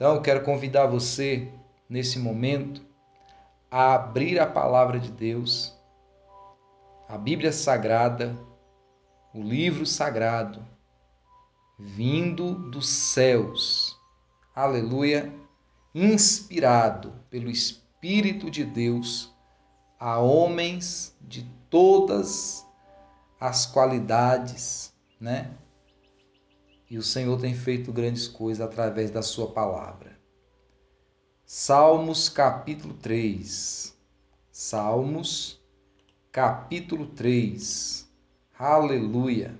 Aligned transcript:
Então, 0.00 0.14
eu 0.14 0.22
quero 0.22 0.42
convidar 0.42 0.86
você, 0.86 1.52
nesse 1.86 2.18
momento, 2.18 2.80
a 3.70 3.96
abrir 3.96 4.40
a 4.40 4.46
palavra 4.46 4.98
de 4.98 5.12
Deus, 5.12 5.78
a 7.06 7.18
Bíblia 7.18 7.52
Sagrada, 7.52 8.34
o 9.34 9.42
livro 9.42 9.84
sagrado, 9.84 10.66
vindo 11.78 12.54
dos 12.70 12.88
céus. 12.88 13.94
Aleluia! 14.56 15.30
Inspirado 15.94 17.12
pelo 17.28 17.50
Espírito 17.50 18.50
de 18.50 18.64
Deus 18.64 19.30
a 19.98 20.18
homens 20.18 21.14
de 21.20 21.42
todas 21.68 22.66
as 23.38 23.66
qualidades, 23.66 24.94
né? 25.20 25.50
E 26.90 26.98
o 26.98 27.02
Senhor 27.04 27.40
tem 27.40 27.54
feito 27.54 27.92
grandes 27.92 28.26
coisas 28.26 28.60
através 28.60 29.12
da 29.12 29.22
Sua 29.22 29.52
palavra. 29.52 30.18
Salmos 31.46 32.28
capítulo 32.28 32.94
3. 32.94 33.96
Salmos 34.50 35.60
capítulo 36.32 37.06
3. 37.06 38.10
Aleluia. 38.58 39.56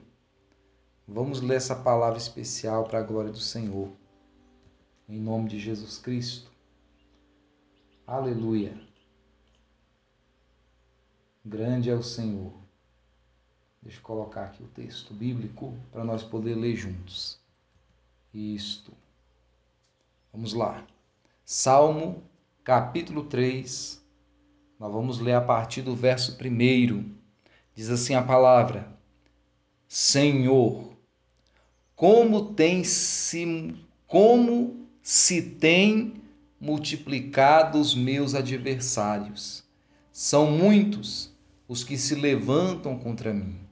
Vamos 1.06 1.40
ler 1.40 1.56
essa 1.56 1.76
palavra 1.76 2.18
especial 2.18 2.82
para 2.82 2.98
a 2.98 3.02
glória 3.02 3.30
do 3.30 3.38
Senhor. 3.38 3.92
Em 5.08 5.20
nome 5.20 5.48
de 5.48 5.58
Jesus 5.60 5.98
Cristo. 5.98 6.50
Aleluia. 8.06 8.76
Grande 11.44 11.90
é 11.90 11.94
o 11.94 12.02
Senhor. 12.02 12.59
Deixa 13.82 13.98
eu 13.98 14.02
colocar 14.02 14.44
aqui 14.44 14.62
o 14.62 14.68
texto 14.68 15.14
bíblico 15.14 15.74
para 15.90 16.04
nós 16.04 16.22
poder 16.22 16.54
ler 16.54 16.76
juntos. 16.76 17.40
Isto. 18.32 18.92
Vamos 20.32 20.52
lá. 20.52 20.86
Salmo, 21.44 22.22
capítulo 22.62 23.24
3. 23.24 24.04
Nós 24.78 24.92
vamos 24.92 25.18
ler 25.18 25.32
a 25.32 25.40
partir 25.40 25.80
do 25.80 25.96
verso 25.96 26.36
1. 26.38 27.14
Diz 27.74 27.88
assim 27.88 28.14
a 28.14 28.22
palavra: 28.22 28.86
Senhor, 29.88 30.94
como 31.96 32.52
tem 32.52 32.84
se 32.84 33.74
como 34.06 34.86
se 35.02 35.40
tem 35.40 36.22
multiplicado 36.60 37.80
os 37.80 37.94
meus 37.94 38.34
adversários. 38.34 39.64
São 40.12 40.50
muitos 40.50 41.32
os 41.66 41.82
que 41.82 41.96
se 41.96 42.14
levantam 42.14 42.98
contra 42.98 43.32
mim. 43.32 43.69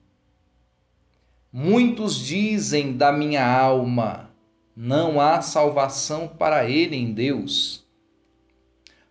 Muitos 1.53 2.19
dizem 2.19 2.97
da 2.97 3.11
minha 3.11 3.47
alma: 3.47 4.31
não 4.77 5.19
há 5.19 5.41
salvação 5.41 6.29
para 6.29 6.69
ele 6.69 6.95
em 6.95 7.13
Deus. 7.13 7.87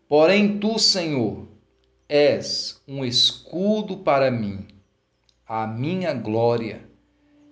Porém, 0.08 0.60
tu, 0.60 0.78
Senhor, 0.78 1.48
és 2.08 2.80
um 2.88 3.04
escudo 3.04 3.98
para 3.98 4.30
mim, 4.30 4.66
a 5.48 5.66
minha 5.66 6.14
glória 6.14 6.88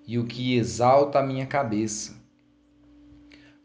e 0.07 0.19
o 0.19 0.25
que 0.25 0.55
exalta 0.55 1.19
a 1.19 1.23
minha 1.23 1.47
cabeça. 1.47 2.15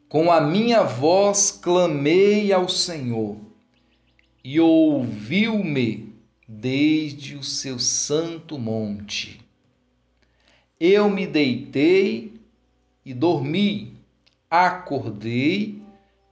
Com 0.08 0.32
a 0.32 0.40
minha 0.40 0.82
voz 0.82 1.52
clamei 1.52 2.50
ao 2.50 2.68
Senhor 2.68 3.36
e 4.42 4.58
ouviu-me 4.58 6.14
desde 6.48 7.36
o 7.36 7.44
seu 7.44 7.78
santo 7.78 8.58
monte. 8.58 9.49
Eu 10.82 11.10
me 11.10 11.26
deitei 11.26 12.40
e 13.04 13.12
dormi, 13.12 13.98
acordei, 14.48 15.82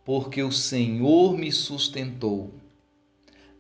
porque 0.07 0.43
o 0.43 0.51
Senhor 0.51 1.37
me 1.37 1.53
sustentou. 1.53 2.55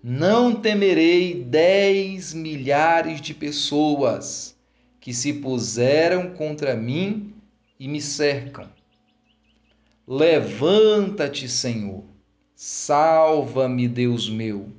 Não 0.03 0.55
temerei 0.55 1.45
dez 1.45 2.33
milhares 2.33 3.21
de 3.21 3.35
pessoas 3.35 4.57
que 4.99 5.13
se 5.13 5.35
puseram 5.35 6.31
contra 6.31 6.75
mim 6.75 7.35
e 7.79 7.87
me 7.87 8.01
cercam. 8.01 8.73
Levanta-te, 10.07 11.51
Senhor, 11.51 12.03
salva-me, 12.57 13.87
Deus 13.87 14.31
meu, 14.31 14.73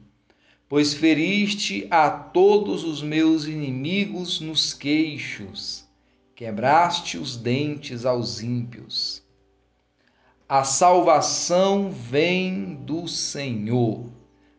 pois 0.68 0.92
feriste 0.92 1.86
a 1.92 2.10
todos 2.10 2.84
os 2.84 3.04
meus 3.04 3.46
inimigos 3.46 4.42
nos 4.42 4.74
queixos 4.74 5.88
quebraste 6.40 7.18
os 7.18 7.36
dentes 7.36 8.06
aos 8.06 8.42
ímpios. 8.42 9.22
A 10.48 10.64
salvação 10.64 11.92
vem 11.92 12.76
do 12.76 13.10
Senhor, 13.10 14.06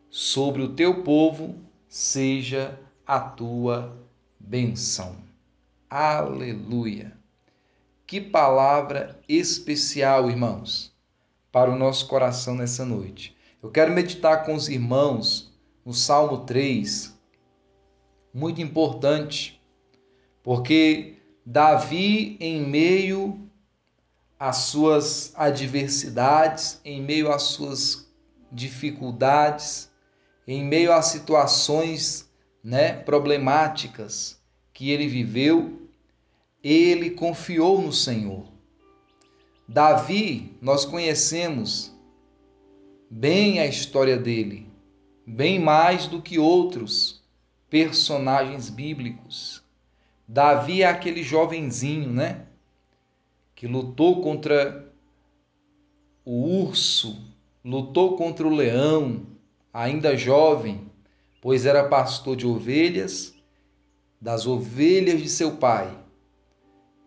sobre 0.07 0.61
o 0.61 0.75
teu 0.75 1.01
povo 1.01 1.55
seja 1.89 2.79
a 3.03 3.19
tua 3.19 3.97
benção. 4.39 5.15
Aleluia. 5.89 7.17
Que 8.05 8.21
palavra 8.21 9.19
especial, 9.27 10.29
irmãos, 10.29 10.95
para 11.51 11.71
o 11.71 11.75
nosso 11.75 12.07
coração 12.07 12.53
nessa 12.53 12.85
noite. 12.85 13.35
Eu 13.59 13.71
quero 13.71 13.91
meditar 13.91 14.45
com 14.45 14.53
os 14.53 14.69
irmãos 14.69 15.51
no 15.83 15.95
Salmo 15.95 16.45
3, 16.45 17.19
muito 18.31 18.61
importante, 18.61 19.59
porque 20.43 21.17
Davi, 21.45 22.37
em 22.39 22.61
meio 22.61 23.49
às 24.39 24.57
suas 24.57 25.33
adversidades, 25.35 26.79
em 26.85 27.01
meio 27.01 27.31
às 27.31 27.43
suas 27.43 28.11
dificuldades, 28.51 29.91
em 30.47 30.63
meio 30.63 30.91
às 30.91 31.07
situações 31.07 32.29
né, 32.63 32.93
problemáticas 32.93 34.39
que 34.73 34.89
ele 34.89 35.07
viveu, 35.07 35.89
ele 36.63 37.11
confiou 37.11 37.81
no 37.81 37.93
Senhor. 37.93 38.45
Davi, 39.67 40.57
nós 40.61 40.85
conhecemos 40.85 41.91
bem 43.09 43.59
a 43.59 43.65
história 43.65 44.17
dele, 44.17 44.67
bem 45.25 45.59
mais 45.59 46.07
do 46.07 46.21
que 46.21 46.37
outros 46.37 47.23
personagens 47.69 48.69
bíblicos. 48.69 49.60
Davi 50.33 50.81
é 50.81 50.87
aquele 50.87 51.23
jovenzinho, 51.23 52.09
né? 52.09 52.45
Que 53.53 53.67
lutou 53.67 54.21
contra 54.21 54.89
o 56.23 56.63
urso, 56.63 57.21
lutou 57.65 58.15
contra 58.15 58.47
o 58.47 58.55
leão, 58.55 59.25
ainda 59.73 60.15
jovem, 60.15 60.89
pois 61.41 61.65
era 61.65 61.89
pastor 61.89 62.37
de 62.37 62.47
ovelhas, 62.47 63.35
das 64.21 64.47
ovelhas 64.47 65.21
de 65.21 65.27
seu 65.27 65.57
pai. 65.57 65.99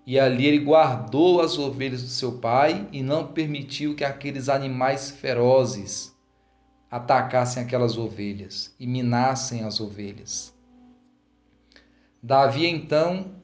E 0.06 0.20
ali 0.20 0.44
ele 0.44 0.62
guardou 0.62 1.40
as 1.40 1.56
ovelhas 1.56 2.02
do 2.02 2.10
seu 2.10 2.32
pai 2.32 2.86
e 2.92 3.02
não 3.02 3.28
permitiu 3.28 3.94
que 3.94 4.04
aqueles 4.04 4.50
animais 4.50 5.10
ferozes 5.10 6.14
atacassem 6.90 7.62
aquelas 7.62 7.96
ovelhas 7.96 8.76
e 8.78 8.86
minassem 8.86 9.64
as 9.64 9.80
ovelhas. 9.80 10.53
Davi, 12.26 12.66
então, 12.66 13.34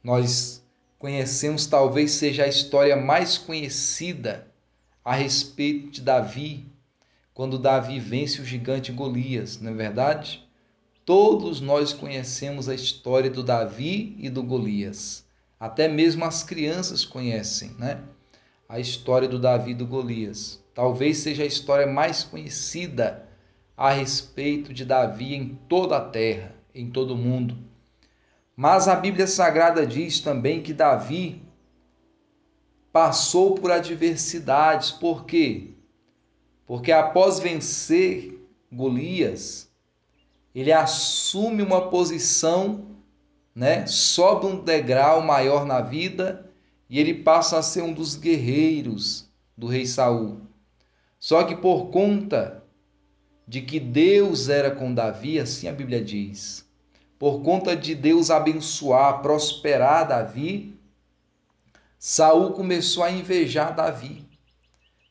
nós 0.00 0.64
conhecemos, 1.00 1.66
talvez 1.66 2.12
seja 2.12 2.44
a 2.44 2.48
história 2.48 2.94
mais 2.94 3.36
conhecida 3.36 4.46
a 5.04 5.16
respeito 5.16 5.90
de 5.90 6.00
Davi, 6.00 6.64
quando 7.34 7.58
Davi 7.58 7.98
vence 7.98 8.40
o 8.40 8.44
gigante 8.44 8.92
Golias, 8.92 9.60
não 9.60 9.72
é 9.72 9.74
verdade? 9.74 10.48
Todos 11.04 11.60
nós 11.60 11.92
conhecemos 11.92 12.68
a 12.68 12.74
história 12.76 13.28
do 13.28 13.42
Davi 13.42 14.14
e 14.20 14.30
do 14.30 14.44
Golias. 14.44 15.26
Até 15.58 15.88
mesmo 15.88 16.24
as 16.24 16.44
crianças 16.44 17.04
conhecem, 17.04 17.72
né? 17.80 18.00
A 18.68 18.78
história 18.78 19.26
do 19.26 19.40
Davi 19.40 19.72
e 19.72 19.74
do 19.74 19.88
Golias. 19.88 20.62
Talvez 20.72 21.18
seja 21.18 21.42
a 21.42 21.46
história 21.46 21.88
mais 21.88 22.22
conhecida 22.22 23.28
a 23.76 23.90
respeito 23.90 24.72
de 24.72 24.84
Davi 24.84 25.34
em 25.34 25.58
toda 25.68 25.96
a 25.96 26.00
terra, 26.00 26.54
em 26.72 26.88
todo 26.88 27.14
o 27.14 27.18
mundo. 27.18 27.73
Mas 28.56 28.86
a 28.86 28.94
Bíblia 28.94 29.26
Sagrada 29.26 29.86
diz 29.86 30.20
também 30.20 30.62
que 30.62 30.72
Davi 30.72 31.42
passou 32.92 33.56
por 33.56 33.72
adversidades. 33.72 34.92
Por 34.92 35.24
quê? 35.24 35.70
Porque 36.66 36.92
após 36.92 37.40
vencer 37.40 38.40
Golias, 38.70 39.68
ele 40.54 40.70
assume 40.70 41.62
uma 41.62 41.90
posição, 41.90 42.86
né? 43.54 43.86
Sobe 43.86 44.46
um 44.46 44.62
degrau 44.62 45.20
maior 45.20 45.66
na 45.66 45.80
vida 45.80 46.48
e 46.88 47.00
ele 47.00 47.14
passa 47.14 47.58
a 47.58 47.62
ser 47.62 47.82
um 47.82 47.92
dos 47.92 48.14
guerreiros 48.14 49.28
do 49.56 49.66
rei 49.66 49.86
Saul. 49.86 50.40
Só 51.18 51.42
que 51.42 51.56
por 51.56 51.90
conta 51.90 52.62
de 53.46 53.60
que 53.62 53.80
Deus 53.80 54.48
era 54.48 54.70
com 54.70 54.94
Davi, 54.94 55.40
assim 55.40 55.68
a 55.68 55.72
Bíblia 55.72 56.02
diz, 56.02 56.64
por 57.18 57.42
conta 57.42 57.76
de 57.76 57.94
Deus 57.94 58.30
abençoar, 58.30 59.22
prosperar 59.22 60.06
Davi, 60.08 60.78
Saul 61.98 62.52
começou 62.52 63.02
a 63.02 63.10
invejar 63.10 63.74
Davi. 63.74 64.24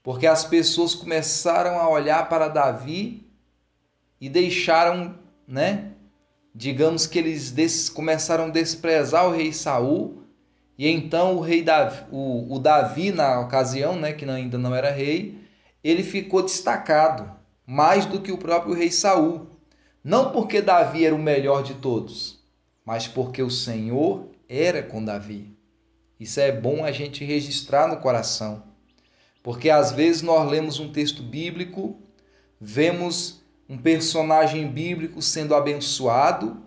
porque 0.03 0.27
as 0.27 0.43
pessoas 0.43 0.93
começaram 0.93 1.79
a 1.79 1.89
olhar 1.89 2.27
para 2.27 2.49
Davi 2.49 3.25
e 4.19 4.27
deixaram, 4.27 5.15
né? 5.47 5.93
Digamos 6.53 7.07
que 7.07 7.17
eles 7.17 7.49
des 7.51 7.89
começaram 7.89 8.45
a 8.45 8.49
desprezar 8.49 9.25
o 9.25 9.31
rei 9.31 9.53
Saul 9.53 10.23
e 10.77 10.87
então 10.87 11.37
o 11.37 11.39
rei 11.39 11.63
Davi, 11.63 12.03
o, 12.11 12.53
o 12.53 12.59
Davi 12.59 13.11
na 13.11 13.39
ocasião, 13.39 13.95
né, 13.95 14.13
que 14.13 14.25
ainda 14.25 14.57
não 14.57 14.75
era 14.75 14.91
rei, 14.91 15.39
ele 15.83 16.03
ficou 16.03 16.43
destacado 16.43 17.31
mais 17.65 18.05
do 18.05 18.21
que 18.21 18.31
o 18.31 18.37
próprio 18.37 18.75
rei 18.75 18.91
Saul. 18.91 19.47
Não 20.03 20.31
porque 20.31 20.61
Davi 20.61 21.05
era 21.05 21.15
o 21.15 21.19
melhor 21.19 21.63
de 21.63 21.75
todos, 21.75 22.43
mas 22.83 23.07
porque 23.07 23.41
o 23.41 23.49
Senhor 23.49 24.27
era 24.49 24.83
com 24.83 25.03
Davi. 25.03 25.55
Isso 26.19 26.41
é 26.41 26.51
bom 26.51 26.83
a 26.83 26.91
gente 26.91 27.23
registrar 27.23 27.87
no 27.87 28.01
coração. 28.01 28.63
Porque 29.41 29.69
às 29.69 29.93
vezes 29.93 30.21
nós 30.21 30.49
lemos 30.49 30.77
um 30.77 30.91
texto 30.91 31.23
bíblico, 31.23 31.97
vemos 32.59 33.41
um 33.69 33.77
personagem 33.77 34.67
bíblico 34.67 35.21
sendo 35.21 35.55
abençoado 35.55 36.61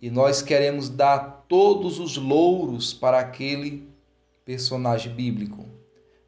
e 0.00 0.08
nós 0.08 0.40
queremos 0.40 0.88
dar 0.88 1.44
todos 1.48 1.98
os 1.98 2.16
louros 2.16 2.94
para 2.94 3.18
aquele 3.18 3.88
personagem 4.44 5.12
bíblico. 5.12 5.66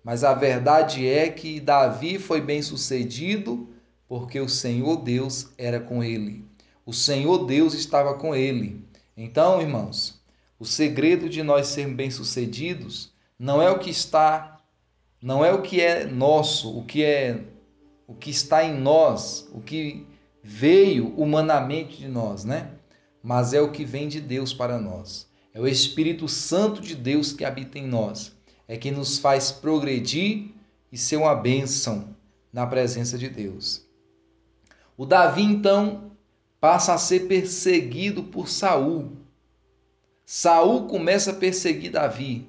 Mas 0.02 0.25
a 0.25 0.34
verdade 0.34 1.06
é 1.06 1.28
que 1.28 1.60
Davi 1.60 2.19
foi 2.19 2.40
bem 2.40 2.60
sucedido 2.60 3.74
porque 4.09 4.41
o 4.41 4.49
Senhor 4.49 4.97
Deus 4.97 5.49
era 5.56 5.81
com 5.81 6.03
ele. 6.03 6.45
O 6.85 6.93
Senhor 6.93 7.47
Deus 7.47 7.75
estava 7.75 8.15
com 8.15 8.35
ele. 8.35 8.85
Então, 9.17 9.61
irmãos, 9.61 10.21
o 10.59 10.65
segredo 10.65 11.29
de 11.29 11.43
nós 11.43 11.69
sermos 11.69 11.97
bem-sucedidos 11.97 13.12
não 13.39 13.61
é 13.61 13.71
o 13.71 13.79
que 13.79 13.91
está, 13.91 14.61
não 15.21 15.45
é 15.45 15.53
o 15.53 15.62
que 15.62 15.81
é 15.81 16.05
nosso, 16.05 16.77
o 16.77 16.85
que 16.85 17.03
é 17.03 17.45
o 18.06 18.15
que 18.15 18.31
está 18.31 18.62
em 18.62 18.79
nós, 18.79 19.49
o 19.53 19.61
que 19.61 20.06
veio 20.43 21.09
humanamente 21.17 21.97
de 21.97 22.09
nós, 22.09 22.45
né? 22.45 22.73
Mas 23.23 23.55
é 23.55 23.61
o 23.61 23.73
que 23.73 23.85
vem 23.85 24.09
de 24.09 24.21
Deus 24.21 24.53
para 24.53 24.79
nós. 24.79 25.27
É 25.55 25.61
o 25.61 25.67
Espírito 25.67 26.29
Santo 26.29 26.83
de 26.83 26.95
Deus 26.95 27.33
que 27.33 27.45
habita 27.45 27.79
em 27.79 27.87
nós. 27.87 28.33
É 28.69 28.77
que 28.77 28.91
nos 28.91 29.19
faz 29.19 29.51
progredir 29.51 30.51
e 30.93 30.99
ser 30.99 31.17
uma 31.17 31.35
bênção 31.35 32.15
na 32.53 32.67
presença 32.67 33.17
de 33.17 33.29
Deus. 33.29 33.83
O 34.96 35.05
Davi 35.05 35.43
então 35.43 36.12
passa 36.61 36.94
a 36.94 36.99
ser 36.99 37.26
perseguido 37.26 38.23
por 38.23 38.49
Saul. 38.49 39.12
Saul 40.25 40.87
começa 40.87 41.32
a 41.32 41.35
perseguir 41.35 41.91
Davi. 41.91 42.49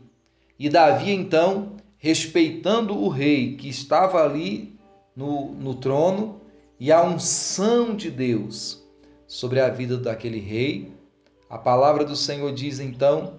E 0.58 0.70
Davi 0.70 1.12
então, 1.12 1.76
respeitando 1.98 2.98
o 2.98 3.10
rei 3.10 3.56
que 3.56 3.68
estava 3.68 4.24
ali 4.24 4.78
no, 5.16 5.52
no 5.54 5.76
trono 5.76 6.40
e 6.80 6.92
a 6.92 7.04
unção 7.04 7.96
de 7.96 8.12
Deus 8.12 8.84
sobre 9.28 9.60
a 9.60 9.70
vida 9.70 9.98
daquele 9.98 10.40
rei, 10.40 10.94
a 11.50 11.58
palavra 11.58 12.06
do 12.06 12.16
Senhor 12.16 12.54
diz 12.54 12.80
então 12.80 13.38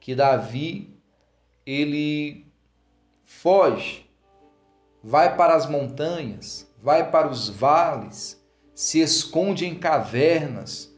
que 0.00 0.14
Davi 0.14 0.96
ele 1.64 2.46
foge, 3.24 4.08
vai 5.02 5.36
para 5.36 5.54
as 5.54 5.68
montanhas, 5.68 6.70
vai 6.82 7.10
para 7.10 7.28
os 7.28 7.48
vales, 7.48 8.40
se 8.76 9.00
esconde 9.00 9.64
em 9.64 9.74
cavernas. 9.74 10.94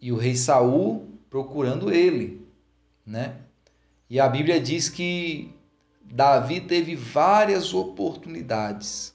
E 0.00 0.10
o 0.10 0.16
rei 0.16 0.34
Saul 0.34 1.20
procurando 1.28 1.92
ele, 1.92 2.48
né? 3.04 3.42
E 4.08 4.18
a 4.18 4.26
Bíblia 4.26 4.58
diz 4.58 4.88
que 4.88 5.54
Davi 6.02 6.62
teve 6.62 6.96
várias 6.96 7.74
oportunidades 7.74 9.14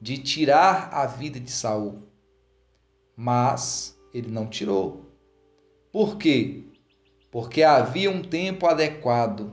de 0.00 0.18
tirar 0.18 0.90
a 0.92 1.04
vida 1.04 1.40
de 1.40 1.50
Saul, 1.50 2.04
mas 3.16 3.98
ele 4.14 4.30
não 4.30 4.46
tirou. 4.46 5.10
Por 5.90 6.16
quê? 6.16 6.62
Porque 7.28 7.64
havia 7.64 8.08
um 8.08 8.22
tempo 8.22 8.66
adequado 8.66 9.52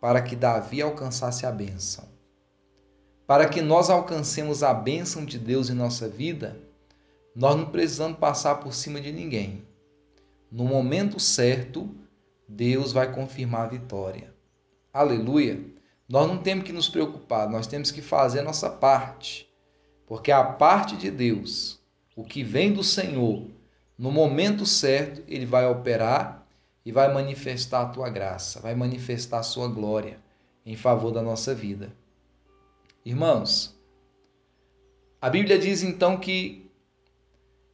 para 0.00 0.22
que 0.22 0.36
Davi 0.36 0.80
alcançasse 0.80 1.44
a 1.44 1.50
bênção. 1.50 2.11
Para 3.26 3.48
que 3.48 3.62
nós 3.62 3.88
alcancemos 3.88 4.62
a 4.62 4.74
bênção 4.74 5.24
de 5.24 5.38
Deus 5.38 5.70
em 5.70 5.74
nossa 5.74 6.08
vida, 6.08 6.58
nós 7.34 7.56
não 7.56 7.66
precisamos 7.66 8.18
passar 8.18 8.56
por 8.56 8.74
cima 8.74 9.00
de 9.00 9.12
ninguém. 9.12 9.62
No 10.50 10.64
momento 10.64 11.18
certo, 11.18 11.88
Deus 12.46 12.92
vai 12.92 13.12
confirmar 13.12 13.62
a 13.62 13.70
vitória. 13.70 14.34
Aleluia! 14.92 15.64
Nós 16.08 16.28
não 16.28 16.36
temos 16.36 16.64
que 16.64 16.72
nos 16.72 16.88
preocupar, 16.88 17.48
nós 17.48 17.66
temos 17.66 17.90
que 17.90 18.02
fazer 18.02 18.40
a 18.40 18.44
nossa 18.44 18.68
parte. 18.68 19.48
Porque 20.06 20.30
a 20.30 20.44
parte 20.44 20.96
de 20.96 21.10
Deus, 21.10 21.80
o 22.14 22.24
que 22.24 22.42
vem 22.42 22.72
do 22.72 22.84
Senhor, 22.84 23.46
no 23.96 24.10
momento 24.10 24.66
certo, 24.66 25.22
ele 25.26 25.46
vai 25.46 25.66
operar 25.66 26.46
e 26.84 26.92
vai 26.92 27.14
manifestar 27.14 27.82
a 27.82 27.88
tua 27.88 28.10
graça, 28.10 28.60
vai 28.60 28.74
manifestar 28.74 29.38
a 29.38 29.44
sua 29.44 29.68
glória 29.68 30.18
em 30.66 30.76
favor 30.76 31.12
da 31.12 31.22
nossa 31.22 31.54
vida. 31.54 31.92
Irmãos, 33.04 33.76
a 35.20 35.28
Bíblia 35.28 35.58
diz 35.58 35.82
então 35.82 36.16
que 36.16 36.70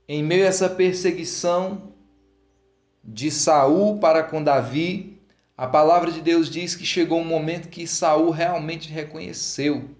em 0.08 0.22
meio 0.22 0.44
a 0.44 0.46
essa 0.46 0.70
perseguição 0.70 1.92
de 3.04 3.30
Saul 3.30 3.98
para 3.98 4.22
com 4.22 4.42
Davi, 4.42 5.20
a 5.54 5.66
palavra 5.66 6.10
de 6.10 6.22
Deus 6.22 6.48
diz 6.48 6.74
que 6.74 6.86
chegou 6.86 7.20
um 7.20 7.26
momento 7.26 7.68
que 7.68 7.86
Saul 7.86 8.30
realmente 8.30 8.88
reconheceu 8.88 9.90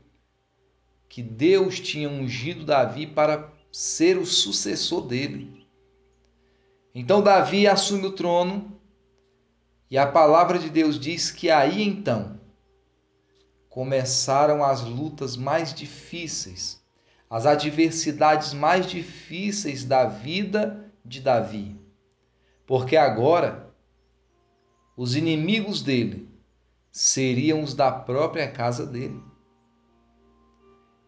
que 1.10 1.22
Deus 1.22 1.78
tinha 1.78 2.08
ungido 2.08 2.64
Davi 2.64 3.06
para 3.06 3.52
ser 3.70 4.16
o 4.16 4.24
sucessor 4.24 5.06
dele. 5.06 5.66
Então 6.94 7.22
Davi 7.22 7.66
assume 7.66 8.06
o 8.06 8.12
trono 8.12 8.80
e 9.90 9.98
a 9.98 10.06
palavra 10.06 10.58
de 10.58 10.70
Deus 10.70 10.98
diz 10.98 11.30
que 11.30 11.50
aí 11.50 11.82
então 11.82 12.37
começaram 13.78 14.64
as 14.64 14.82
lutas 14.82 15.36
mais 15.36 15.72
difíceis, 15.72 16.82
as 17.30 17.46
adversidades 17.46 18.52
mais 18.52 18.86
difíceis 18.86 19.84
da 19.84 20.04
vida 20.04 20.92
de 21.04 21.20
Davi. 21.20 21.80
Porque 22.66 22.96
agora 22.96 23.72
os 24.96 25.14
inimigos 25.14 25.80
dele 25.80 26.28
seriam 26.90 27.62
os 27.62 27.72
da 27.72 27.92
própria 27.92 28.50
casa 28.50 28.84
dele. 28.84 29.22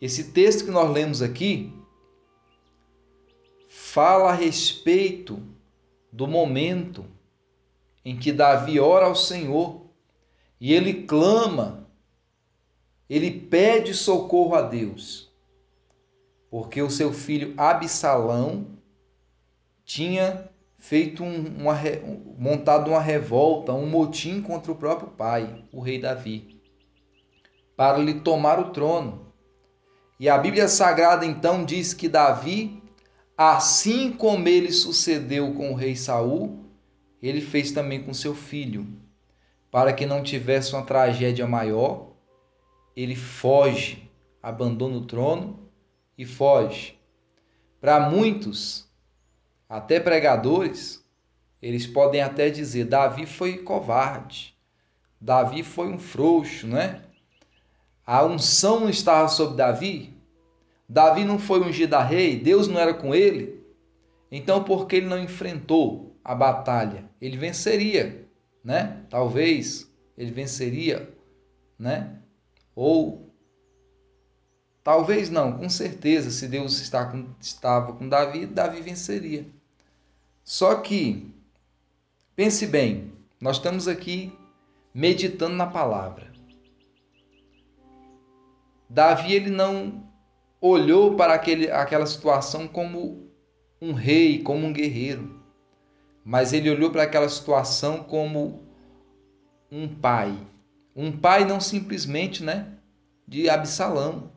Esse 0.00 0.30
texto 0.30 0.64
que 0.64 0.70
nós 0.70 0.92
lemos 0.92 1.22
aqui 1.22 1.76
fala 3.68 4.30
a 4.30 4.32
respeito 4.32 5.42
do 6.12 6.28
momento 6.28 7.04
em 8.04 8.16
que 8.16 8.30
Davi 8.30 8.78
ora 8.78 9.06
ao 9.06 9.16
Senhor 9.16 9.86
e 10.60 10.72
ele 10.72 11.02
clama 11.02 11.79
ele 13.10 13.32
pede 13.32 13.92
socorro 13.92 14.54
a 14.54 14.62
Deus, 14.62 15.28
porque 16.48 16.80
o 16.80 16.88
seu 16.88 17.12
filho 17.12 17.52
Absalão 17.56 18.78
tinha 19.84 20.48
feito 20.78 21.24
um, 21.24 21.58
uma, 21.58 21.76
montado 22.38 22.92
uma 22.92 23.00
revolta, 23.00 23.72
um 23.72 23.86
motim 23.86 24.40
contra 24.40 24.70
o 24.70 24.76
próprio 24.76 25.08
pai, 25.08 25.64
o 25.72 25.80
rei 25.80 25.98
Davi, 26.00 26.62
para 27.76 27.98
lhe 27.98 28.20
tomar 28.20 28.60
o 28.60 28.70
trono. 28.70 29.26
E 30.18 30.28
a 30.28 30.38
Bíblia 30.38 30.68
Sagrada 30.68 31.26
então 31.26 31.64
diz 31.64 31.92
que 31.92 32.08
Davi, 32.08 32.80
assim 33.36 34.12
como 34.12 34.46
ele 34.46 34.70
sucedeu 34.70 35.52
com 35.54 35.72
o 35.72 35.74
rei 35.74 35.96
Saul, 35.96 36.64
ele 37.20 37.40
fez 37.40 37.72
também 37.72 38.04
com 38.04 38.14
seu 38.14 38.36
filho, 38.36 38.86
para 39.68 39.92
que 39.92 40.06
não 40.06 40.22
tivesse 40.22 40.72
uma 40.74 40.84
tragédia 40.84 41.46
maior 41.46 42.09
ele 42.96 43.16
foge, 43.16 44.10
abandona 44.42 44.96
o 44.96 45.06
trono 45.06 45.70
e 46.16 46.24
foge. 46.24 46.98
Para 47.80 48.10
muitos, 48.10 48.88
até 49.68 49.98
pregadores, 49.98 51.04
eles 51.62 51.86
podem 51.86 52.20
até 52.20 52.50
dizer: 52.50 52.84
Davi 52.84 53.26
foi 53.26 53.58
covarde, 53.58 54.56
Davi 55.20 55.62
foi 55.62 55.88
um 55.88 55.98
frouxo, 55.98 56.66
né? 56.66 57.02
A 58.06 58.24
unção 58.24 58.80
não 58.80 58.90
estava 58.90 59.28
sobre 59.28 59.56
Davi, 59.56 60.16
Davi 60.88 61.24
não 61.24 61.38
foi 61.38 61.60
ungido 61.60 61.94
a 61.94 62.02
rei, 62.02 62.38
Deus 62.38 62.66
não 62.66 62.80
era 62.80 62.92
com 62.92 63.14
ele. 63.14 63.60
Então, 64.32 64.64
por 64.64 64.86
que 64.86 64.96
ele 64.96 65.06
não 65.06 65.22
enfrentou 65.22 66.16
a 66.24 66.34
batalha? 66.34 67.04
Ele 67.20 67.36
venceria, 67.36 68.28
né? 68.64 69.04
Talvez 69.08 69.90
ele 70.16 70.30
venceria, 70.30 71.12
né? 71.78 72.19
Ou 72.82 73.30
talvez 74.82 75.28
não, 75.28 75.58
com 75.58 75.68
certeza, 75.68 76.30
se 76.30 76.48
Deus 76.48 76.80
está 76.80 77.04
com, 77.04 77.26
estava 77.38 77.92
com 77.92 78.08
Davi, 78.08 78.46
Davi 78.46 78.80
venceria. 78.80 79.46
Só 80.42 80.76
que, 80.76 81.30
pense 82.34 82.66
bem, 82.66 83.12
nós 83.38 83.56
estamos 83.56 83.86
aqui 83.86 84.32
meditando 84.94 85.56
na 85.56 85.66
palavra. 85.66 86.32
Davi 88.88 89.34
ele 89.34 89.50
não 89.50 90.02
olhou 90.58 91.16
para 91.16 91.34
aquele, 91.34 91.70
aquela 91.70 92.06
situação 92.06 92.66
como 92.66 93.30
um 93.78 93.92
rei, 93.92 94.42
como 94.42 94.66
um 94.66 94.72
guerreiro, 94.72 95.38
mas 96.24 96.54
ele 96.54 96.70
olhou 96.70 96.90
para 96.90 97.02
aquela 97.02 97.28
situação 97.28 98.02
como 98.02 98.64
um 99.70 99.86
pai. 99.86 100.48
Um 101.00 101.10
pai 101.10 101.46
não 101.46 101.58
simplesmente, 101.62 102.44
né, 102.44 102.74
de 103.26 103.48
Absalão, 103.48 104.30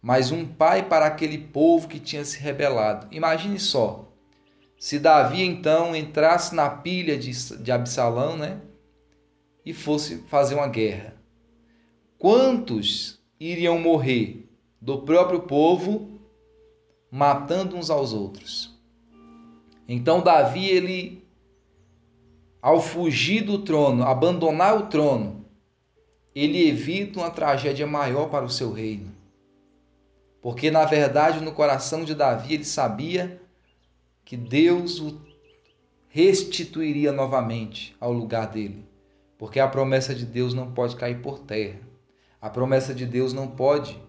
mas 0.00 0.30
um 0.30 0.46
pai 0.46 0.88
para 0.88 1.04
aquele 1.04 1.36
povo 1.36 1.86
que 1.86 2.00
tinha 2.00 2.24
se 2.24 2.38
rebelado. 2.38 3.06
Imagine 3.10 3.60
só, 3.60 4.10
se 4.78 4.98
Davi 4.98 5.42
então 5.42 5.94
entrasse 5.94 6.54
na 6.54 6.70
pilha 6.70 7.18
de, 7.18 7.30
de 7.58 7.70
Absalão, 7.70 8.38
né, 8.38 8.58
e 9.66 9.74
fosse 9.74 10.22
fazer 10.28 10.54
uma 10.54 10.66
guerra. 10.66 11.14
Quantos 12.16 13.20
iriam 13.38 13.78
morrer 13.78 14.48
do 14.80 15.02
próprio 15.02 15.42
povo 15.42 16.18
matando 17.10 17.76
uns 17.76 17.90
aos 17.90 18.14
outros? 18.14 18.74
Então 19.86 20.22
Davi 20.22 20.70
ele 20.70 21.28
ao 22.62 22.80
fugir 22.80 23.42
do 23.42 23.58
trono, 23.58 24.04
abandonar 24.04 24.74
o 24.74 24.86
trono, 24.86 25.37
ele 26.42 26.68
evita 26.68 27.20
uma 27.20 27.30
tragédia 27.30 27.86
maior 27.86 28.28
para 28.28 28.44
o 28.44 28.50
seu 28.50 28.72
reino. 28.72 29.14
Porque, 30.40 30.70
na 30.70 30.84
verdade, 30.84 31.40
no 31.40 31.52
coração 31.52 32.04
de 32.04 32.14
Davi, 32.14 32.54
ele 32.54 32.64
sabia 32.64 33.40
que 34.24 34.36
Deus 34.36 35.00
o 35.00 35.20
restituiria 36.08 37.12
novamente 37.12 37.96
ao 38.00 38.12
lugar 38.12 38.46
dele. 38.46 38.86
Porque 39.36 39.60
a 39.60 39.68
promessa 39.68 40.14
de 40.14 40.24
Deus 40.24 40.54
não 40.54 40.72
pode 40.72 40.96
cair 40.96 41.20
por 41.20 41.38
terra. 41.38 41.80
A 42.40 42.48
promessa 42.48 42.94
de 42.94 43.04
Deus 43.04 43.32
não 43.32 43.48
pode 43.48 44.00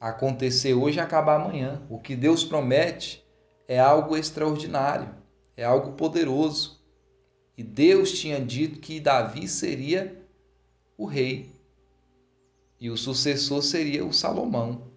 acontecer 0.00 0.74
hoje 0.74 0.98
e 0.98 1.00
acabar 1.00 1.36
amanhã. 1.36 1.82
O 1.88 1.98
que 1.98 2.16
Deus 2.16 2.44
promete 2.44 3.24
é 3.66 3.78
algo 3.78 4.16
extraordinário 4.16 5.18
é 5.58 5.64
algo 5.64 5.92
poderoso. 5.92 6.80
E 7.56 7.64
Deus 7.64 8.12
tinha 8.12 8.40
dito 8.40 8.78
que 8.78 9.00
Davi 9.00 9.48
seria 9.48 10.24
o 10.98 11.06
rei 11.06 11.56
e 12.80 12.90
o 12.90 12.96
sucessor 12.96 13.62
seria 13.62 14.04
o 14.04 14.12
Salomão. 14.12 14.88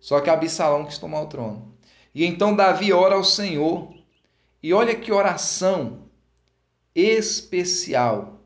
Só 0.00 0.20
que 0.20 0.30
Absalão 0.30 0.86
quis 0.86 0.96
tomar 0.96 1.22
o 1.22 1.26
trono. 1.26 1.74
E 2.14 2.24
então 2.24 2.54
Davi 2.54 2.92
ora 2.92 3.16
ao 3.16 3.24
Senhor. 3.24 3.92
E 4.62 4.72
olha 4.72 4.94
que 4.94 5.12
oração 5.12 6.04
especial 6.94 8.40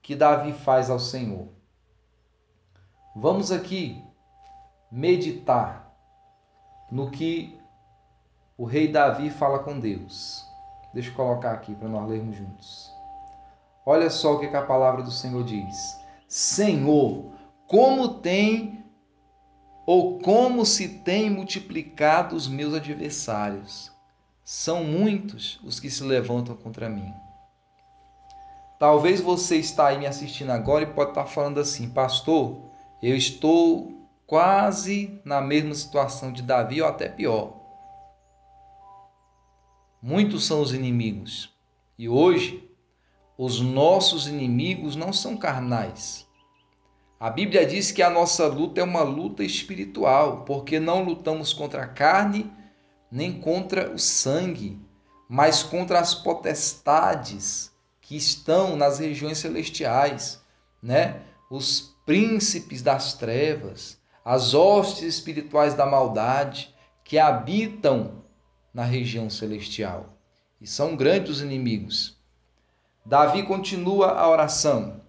que 0.00 0.14
Davi 0.14 0.52
faz 0.52 0.88
ao 0.88 0.98
Senhor. 0.98 1.48
Vamos 3.14 3.50
aqui 3.50 4.02
meditar 4.90 5.94
no 6.90 7.10
que 7.10 7.58
o 8.56 8.64
rei 8.64 8.88
Davi 8.88 9.30
fala 9.30 9.58
com 9.58 9.78
Deus. 9.78 10.44
Deixa 10.94 11.10
eu 11.10 11.14
colocar 11.14 11.52
aqui 11.52 11.74
para 11.74 11.88
nós 11.88 12.08
lermos 12.08 12.36
juntos. 12.36 12.90
Olha 13.84 14.10
só 14.10 14.34
o 14.34 14.40
que, 14.40 14.46
a 14.46 14.62
palavra 14.62 15.02
do 15.02 15.10
Senhor 15.10 15.44
diz: 15.44 15.99
Senhor, 16.30 17.32
como 17.66 18.20
tem 18.20 18.84
ou 19.84 20.20
como 20.20 20.64
se 20.64 21.00
tem 21.00 21.28
multiplicado 21.28 22.36
os 22.36 22.46
meus 22.46 22.72
adversários. 22.72 23.90
São 24.44 24.84
muitos 24.84 25.58
os 25.64 25.80
que 25.80 25.90
se 25.90 26.04
levantam 26.04 26.54
contra 26.54 26.88
mim. 26.88 27.12
Talvez 28.78 29.20
você 29.20 29.56
está 29.56 29.88
aí 29.88 29.98
me 29.98 30.06
assistindo 30.06 30.50
agora 30.50 30.84
e 30.84 30.94
pode 30.94 31.10
estar 31.10 31.26
falando 31.26 31.58
assim, 31.58 31.90
pastor, 31.90 32.70
eu 33.02 33.16
estou 33.16 34.08
quase 34.24 35.20
na 35.24 35.40
mesma 35.40 35.74
situação 35.74 36.32
de 36.32 36.42
Davi 36.42 36.80
ou 36.80 36.86
até 36.86 37.08
pior. 37.08 37.58
Muitos 40.00 40.46
são 40.46 40.62
os 40.62 40.72
inimigos. 40.72 41.52
E 41.98 42.08
hoje, 42.08 42.69
os 43.42 43.58
nossos 43.58 44.28
inimigos 44.28 44.94
não 44.94 45.14
são 45.14 45.34
carnais. 45.34 46.28
A 47.18 47.30
Bíblia 47.30 47.64
diz 47.64 47.90
que 47.90 48.02
a 48.02 48.10
nossa 48.10 48.46
luta 48.46 48.82
é 48.82 48.84
uma 48.84 49.00
luta 49.02 49.42
espiritual, 49.42 50.44
porque 50.44 50.78
não 50.78 51.02
lutamos 51.02 51.54
contra 51.54 51.84
a 51.84 51.88
carne 51.88 52.52
nem 53.10 53.40
contra 53.40 53.90
o 53.94 53.98
sangue, 53.98 54.78
mas 55.26 55.62
contra 55.62 55.98
as 55.98 56.14
potestades 56.14 57.72
que 57.98 58.14
estão 58.14 58.76
nas 58.76 58.98
regiões 58.98 59.38
celestiais, 59.38 60.44
né? 60.82 61.22
Os 61.50 61.96
príncipes 62.04 62.82
das 62.82 63.14
trevas, 63.14 63.98
as 64.22 64.52
hostes 64.52 65.02
espirituais 65.02 65.72
da 65.72 65.86
maldade 65.86 66.74
que 67.02 67.18
habitam 67.18 68.22
na 68.74 68.84
região 68.84 69.30
celestial. 69.30 70.14
E 70.60 70.66
são 70.66 70.94
grandes 70.94 71.36
os 71.36 71.40
inimigos. 71.40 72.19
Davi 73.04 73.42
continua 73.42 74.12
a 74.12 74.28
oração. 74.28 75.00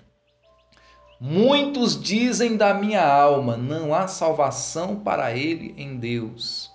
Muitos 1.20 2.02
dizem 2.02 2.58
da 2.58 2.74
minha 2.74 3.06
alma, 3.06 3.56
não 3.56 3.94
há 3.94 4.08
salvação 4.08 5.00
para 5.00 5.36
ele 5.36 5.74
em 5.78 5.98
Deus. 5.98 6.72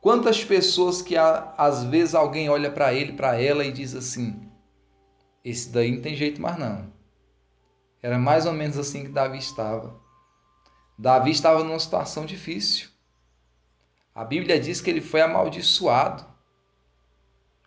Quantas 0.00 0.44
pessoas 0.44 1.00
que 1.00 1.16
às 1.16 1.84
vezes 1.84 2.14
alguém 2.14 2.50
olha 2.50 2.70
para 2.70 2.92
ele, 2.92 3.14
para 3.14 3.40
ela 3.40 3.64
e 3.64 3.72
diz 3.72 3.94
assim: 3.94 4.48
esse 5.44 5.70
daí 5.70 5.90
não 5.92 6.02
tem 6.02 6.14
jeito 6.14 6.40
mais 6.40 6.58
não. 6.58 6.92
Era 8.02 8.18
mais 8.18 8.44
ou 8.44 8.52
menos 8.52 8.76
assim 8.76 9.04
que 9.04 9.08
Davi 9.08 9.38
estava. 9.38 9.98
Davi 10.98 11.30
estava 11.30 11.64
numa 11.64 11.78
situação 11.78 12.26
difícil. 12.26 12.88
A 14.14 14.24
Bíblia 14.24 14.60
diz 14.60 14.80
que 14.80 14.90
ele 14.90 15.00
foi 15.00 15.20
amaldiçoado 15.20 16.26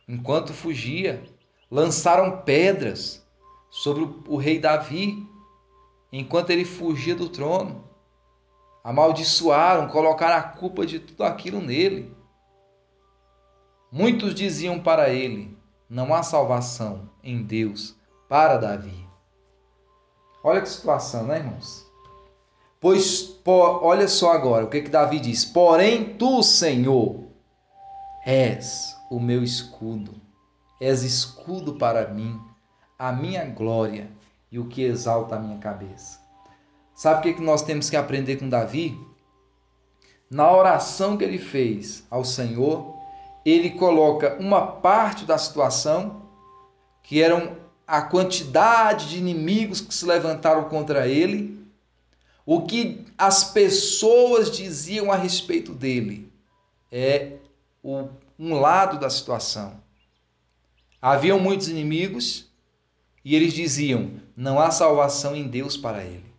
enquanto 0.07 0.53
fugia. 0.53 1.23
Lançaram 1.71 2.41
pedras 2.41 3.25
sobre 3.69 4.03
o 4.27 4.35
rei 4.35 4.59
Davi 4.59 5.25
enquanto 6.11 6.49
ele 6.49 6.65
fugia 6.65 7.15
do 7.15 7.29
trono. 7.29 7.89
Amaldiçoaram, 8.83 9.87
colocaram 9.87 10.35
a 10.35 10.43
culpa 10.43 10.85
de 10.85 10.99
tudo 10.99 11.23
aquilo 11.23 11.61
nele. 11.61 12.13
Muitos 13.91 14.35
diziam 14.35 14.79
para 14.79 15.09
ele: 15.09 15.57
Não 15.89 16.13
há 16.13 16.21
salvação 16.23 17.09
em 17.23 17.41
Deus 17.41 17.95
para 18.27 18.57
Davi. 18.57 19.07
Olha 20.43 20.61
que 20.61 20.69
situação, 20.69 21.25
né, 21.25 21.37
irmãos? 21.37 21.89
Pois, 22.79 23.21
por, 23.21 23.83
olha 23.83 24.07
só 24.07 24.31
agora 24.33 24.65
o 24.65 24.69
que, 24.69 24.81
que 24.81 24.89
Davi 24.89 25.19
diz: 25.19 25.45
Porém, 25.45 26.15
tu, 26.15 26.41
Senhor, 26.43 27.27
és 28.25 28.97
o 29.09 29.19
meu 29.19 29.43
escudo, 29.43 30.20
és 30.81 31.03
escudo 31.03 31.75
para 31.75 32.07
mim, 32.07 32.41
a 32.97 33.11
minha 33.11 33.45
glória 33.45 34.09
e 34.51 34.57
o 34.57 34.65
que 34.65 34.81
exalta 34.81 35.35
a 35.35 35.39
minha 35.39 35.59
cabeça. 35.59 36.19
Sabe 36.95 37.29
o 37.29 37.35
que, 37.35 37.41
nós 37.41 37.61
temos 37.61 37.87
que 37.87 37.95
aprender 37.95 38.37
com 38.37 38.49
Davi? 38.49 38.99
Na 40.27 40.51
oração 40.51 41.17
que 41.17 41.23
ele 41.23 41.37
fez 41.37 42.03
ao 42.09 42.25
Senhor, 42.25 42.95
ele 43.45 43.69
coloca 43.69 44.35
uma 44.39 44.65
parte 44.65 45.23
da 45.23 45.37
situação, 45.37 46.23
que 47.03 47.21
eram 47.21 47.57
a 47.85 48.01
quantidade 48.01 49.09
de 49.09 49.19
inimigos 49.19 49.81
que 49.81 49.93
se 49.93 50.05
levantaram 50.05 50.63
contra 50.63 51.07
ele, 51.07 51.63
o 52.43 52.63
que 52.63 53.05
as 53.17 53.43
pessoas 53.43 54.49
diziam 54.49 55.11
a 55.11 55.15
respeito 55.15 55.73
dele 55.73 56.31
é 56.91 57.37
um 57.83 58.55
lado 58.55 58.99
da 58.99 59.09
situação. 59.09 59.79
Haviam 61.01 61.39
muitos 61.39 61.67
inimigos 61.67 62.47
e 63.25 63.35
eles 63.35 63.53
diziam: 63.53 64.11
não 64.35 64.59
há 64.59 64.69
salvação 64.69 65.35
em 65.35 65.47
Deus 65.47 65.75
para 65.75 66.03
ele. 66.03 66.31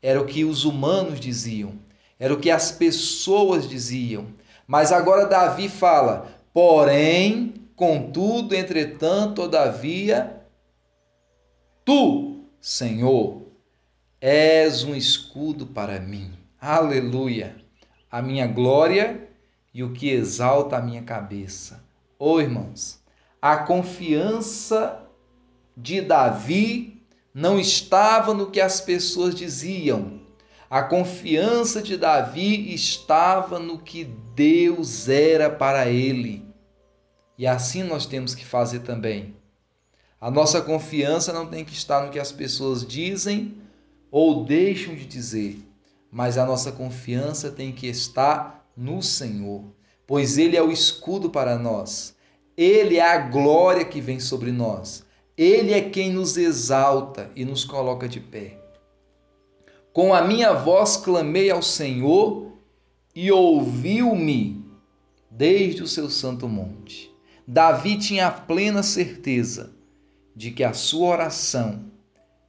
Era 0.00 0.20
o 0.20 0.26
que 0.26 0.44
os 0.44 0.64
humanos 0.64 1.18
diziam, 1.18 1.72
era 2.18 2.32
o 2.32 2.38
que 2.38 2.50
as 2.50 2.70
pessoas 2.70 3.68
diziam. 3.68 4.26
Mas 4.66 4.92
agora 4.92 5.26
Davi 5.26 5.68
fala: 5.68 6.28
porém, 6.52 7.54
contudo, 7.74 8.54
entretanto, 8.54 9.42
todavia, 9.42 10.40
tu, 11.84 12.44
Senhor, 12.60 13.44
És 14.26 14.84
um 14.84 14.94
escudo 14.94 15.66
para 15.66 16.00
mim. 16.00 16.32
Aleluia! 16.58 17.56
A 18.10 18.22
minha 18.22 18.46
glória 18.46 19.28
e 19.74 19.82
o 19.82 19.92
que 19.92 20.08
exalta 20.08 20.78
a 20.78 20.80
minha 20.80 21.02
cabeça. 21.02 21.84
Oh, 22.18 22.40
irmãos, 22.40 23.03
a 23.44 23.58
confiança 23.58 25.06
de 25.76 26.00
Davi 26.00 27.04
não 27.34 27.60
estava 27.60 28.32
no 28.32 28.50
que 28.50 28.58
as 28.58 28.80
pessoas 28.80 29.34
diziam. 29.34 30.18
A 30.70 30.82
confiança 30.82 31.82
de 31.82 31.98
Davi 31.98 32.72
estava 32.72 33.58
no 33.58 33.78
que 33.78 34.04
Deus 34.34 35.10
era 35.10 35.50
para 35.50 35.90
ele. 35.90 36.42
E 37.36 37.46
assim 37.46 37.82
nós 37.82 38.06
temos 38.06 38.34
que 38.34 38.46
fazer 38.46 38.78
também. 38.78 39.36
A 40.18 40.30
nossa 40.30 40.62
confiança 40.62 41.30
não 41.30 41.44
tem 41.44 41.66
que 41.66 41.74
estar 41.74 42.02
no 42.02 42.10
que 42.10 42.18
as 42.18 42.32
pessoas 42.32 42.82
dizem 42.82 43.58
ou 44.10 44.46
deixam 44.46 44.94
de 44.94 45.04
dizer, 45.04 45.58
mas 46.10 46.38
a 46.38 46.46
nossa 46.46 46.72
confiança 46.72 47.50
tem 47.50 47.72
que 47.72 47.88
estar 47.88 48.66
no 48.74 49.02
Senhor, 49.02 49.64
pois 50.06 50.38
Ele 50.38 50.56
é 50.56 50.62
o 50.62 50.72
escudo 50.72 51.28
para 51.28 51.58
nós, 51.58 52.14
Ele 52.56 52.98
é 52.98 53.02
a 53.02 53.18
glória 53.18 53.84
que 53.84 54.00
vem 54.00 54.20
sobre 54.20 54.52
nós, 54.52 55.04
Ele 55.36 55.72
é 55.72 55.80
quem 55.80 56.12
nos 56.12 56.36
exalta 56.36 57.30
e 57.34 57.44
nos 57.44 57.64
coloca 57.64 58.08
de 58.08 58.20
pé. 58.20 58.58
Com 59.92 60.14
a 60.14 60.22
minha 60.22 60.52
voz 60.52 60.96
clamei 60.96 61.50
ao 61.50 61.62
Senhor 61.62 62.52
e 63.14 63.30
ouviu-me 63.30 64.64
desde 65.30 65.82
o 65.82 65.88
seu 65.88 66.08
santo 66.08 66.48
monte. 66.48 67.10
Davi 67.46 67.98
tinha 67.98 68.28
a 68.28 68.30
plena 68.30 68.82
certeza 68.82 69.72
de 70.34 70.50
que 70.50 70.64
a 70.64 70.72
sua 70.72 71.08
oração 71.08 71.84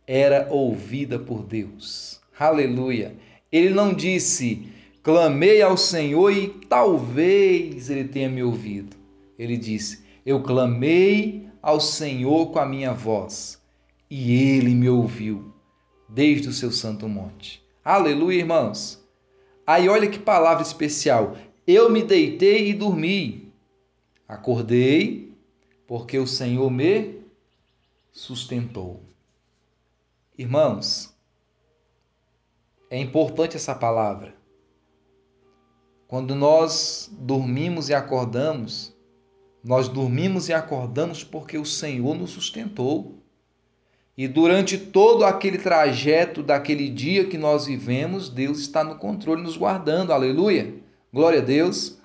era 0.07 0.47
ouvida 0.51 1.17
por 1.17 1.43
Deus. 1.43 2.19
Aleluia! 2.39 3.15
Ele 3.51 3.69
não 3.69 3.93
disse, 3.93 4.67
clamei 5.01 5.61
ao 5.61 5.77
Senhor 5.77 6.31
e 6.31 6.47
talvez 6.69 7.89
ele 7.89 8.05
tenha 8.05 8.29
me 8.29 8.43
ouvido. 8.43 8.95
Ele 9.37 9.57
disse, 9.57 10.05
eu 10.25 10.41
clamei 10.41 11.47
ao 11.61 11.79
Senhor 11.79 12.51
com 12.51 12.59
a 12.59 12.65
minha 12.65 12.93
voz 12.93 13.61
e 14.09 14.33
ele 14.33 14.73
me 14.73 14.89
ouviu 14.89 15.53
desde 16.07 16.47
o 16.47 16.53
seu 16.53 16.71
santo 16.71 17.07
monte. 17.07 17.63
Aleluia, 17.83 18.39
irmãos. 18.39 19.03
Aí 19.67 19.89
olha 19.89 20.09
que 20.09 20.19
palavra 20.19 20.63
especial. 20.63 21.35
Eu 21.67 21.89
me 21.89 22.03
deitei 22.03 22.69
e 22.69 22.73
dormi. 22.73 23.51
Acordei 24.27 25.35
porque 25.87 26.17
o 26.17 26.27
Senhor 26.27 26.69
me 26.71 27.21
sustentou. 28.11 29.03
Irmãos, 30.37 31.13
é 32.89 32.99
importante 32.99 33.55
essa 33.55 33.75
palavra. 33.75 34.35
Quando 36.07 36.35
nós 36.35 37.09
dormimos 37.11 37.89
e 37.89 37.93
acordamos, 37.93 38.94
nós 39.65 39.87
dormimos 39.87 40.47
e 40.47 40.53
acordamos 40.53 41.23
porque 41.23 41.57
o 41.57 41.65
Senhor 41.65 42.15
nos 42.15 42.29
sustentou. 42.29 43.15
E 44.15 44.27
durante 44.27 44.77
todo 44.77 45.25
aquele 45.25 45.57
trajeto 45.57 46.43
daquele 46.43 46.87
dia 46.87 47.25
que 47.25 47.35
nós 47.35 47.65
vivemos, 47.65 48.29
Deus 48.29 48.59
está 48.59 48.83
no 48.83 48.99
controle, 48.99 49.41
nos 49.41 49.57
guardando. 49.57 50.13
Aleluia! 50.13 50.75
Glória 51.11 51.39
a 51.39 51.43
Deus. 51.43 51.99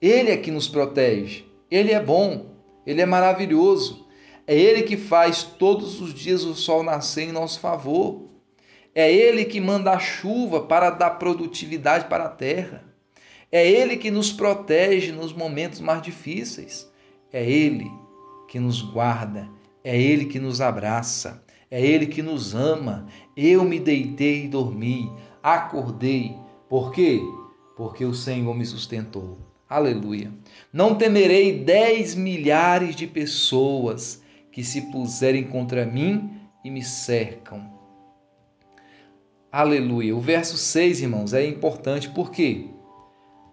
Ele 0.00 0.30
é 0.30 0.36
que 0.38 0.50
nos 0.50 0.66
protege. 0.66 1.44
Ele 1.70 1.92
é 1.92 2.02
bom. 2.02 2.54
Ele 2.86 3.02
é 3.02 3.06
maravilhoso. 3.06 4.06
É 4.46 4.58
Ele 4.58 4.82
que 4.82 4.96
faz 4.96 5.42
todos 5.42 6.00
os 6.00 6.14
dias 6.14 6.42
o 6.42 6.54
sol 6.54 6.82
nascer 6.82 7.28
em 7.28 7.32
nosso 7.32 7.60
favor. 7.60 8.30
É 8.94 9.12
Ele 9.12 9.44
que 9.44 9.60
manda 9.60 9.92
a 9.92 9.98
chuva 9.98 10.62
para 10.62 10.88
dar 10.88 11.10
produtividade 11.18 12.06
para 12.06 12.24
a 12.24 12.30
terra. 12.30 12.87
É 13.50 13.66
Ele 13.66 13.96
que 13.96 14.10
nos 14.10 14.32
protege 14.32 15.12
nos 15.12 15.32
momentos 15.32 15.80
mais 15.80 16.02
difíceis. 16.02 16.90
É 17.32 17.48
Ele 17.48 17.90
que 18.48 18.58
nos 18.58 18.82
guarda. 18.82 19.48
É 19.82 20.00
Ele 20.00 20.26
que 20.26 20.38
nos 20.38 20.60
abraça. 20.60 21.42
É 21.70 21.84
Ele 21.84 22.06
que 22.06 22.22
nos 22.22 22.54
ama. 22.54 23.06
Eu 23.36 23.64
me 23.64 23.78
deitei 23.78 24.44
e 24.44 24.48
dormi. 24.48 25.10
Acordei. 25.42 26.36
Por 26.68 26.92
quê? 26.92 27.20
Porque 27.76 28.04
o 28.04 28.14
Senhor 28.14 28.54
me 28.54 28.66
sustentou. 28.66 29.38
Aleluia. 29.68 30.32
Não 30.72 30.94
temerei 30.94 31.62
dez 31.64 32.14
milhares 32.14 32.96
de 32.96 33.06
pessoas 33.06 34.22
que 34.50 34.64
se 34.64 34.82
puserem 34.90 35.44
contra 35.44 35.86
mim 35.86 36.30
e 36.64 36.70
me 36.70 36.82
cercam 36.82 37.78
Aleluia. 39.50 40.14
O 40.14 40.20
verso 40.20 40.58
6, 40.58 41.00
irmãos, 41.00 41.32
é 41.32 41.46
importante 41.46 42.10
por 42.10 42.30
quê? 42.30 42.66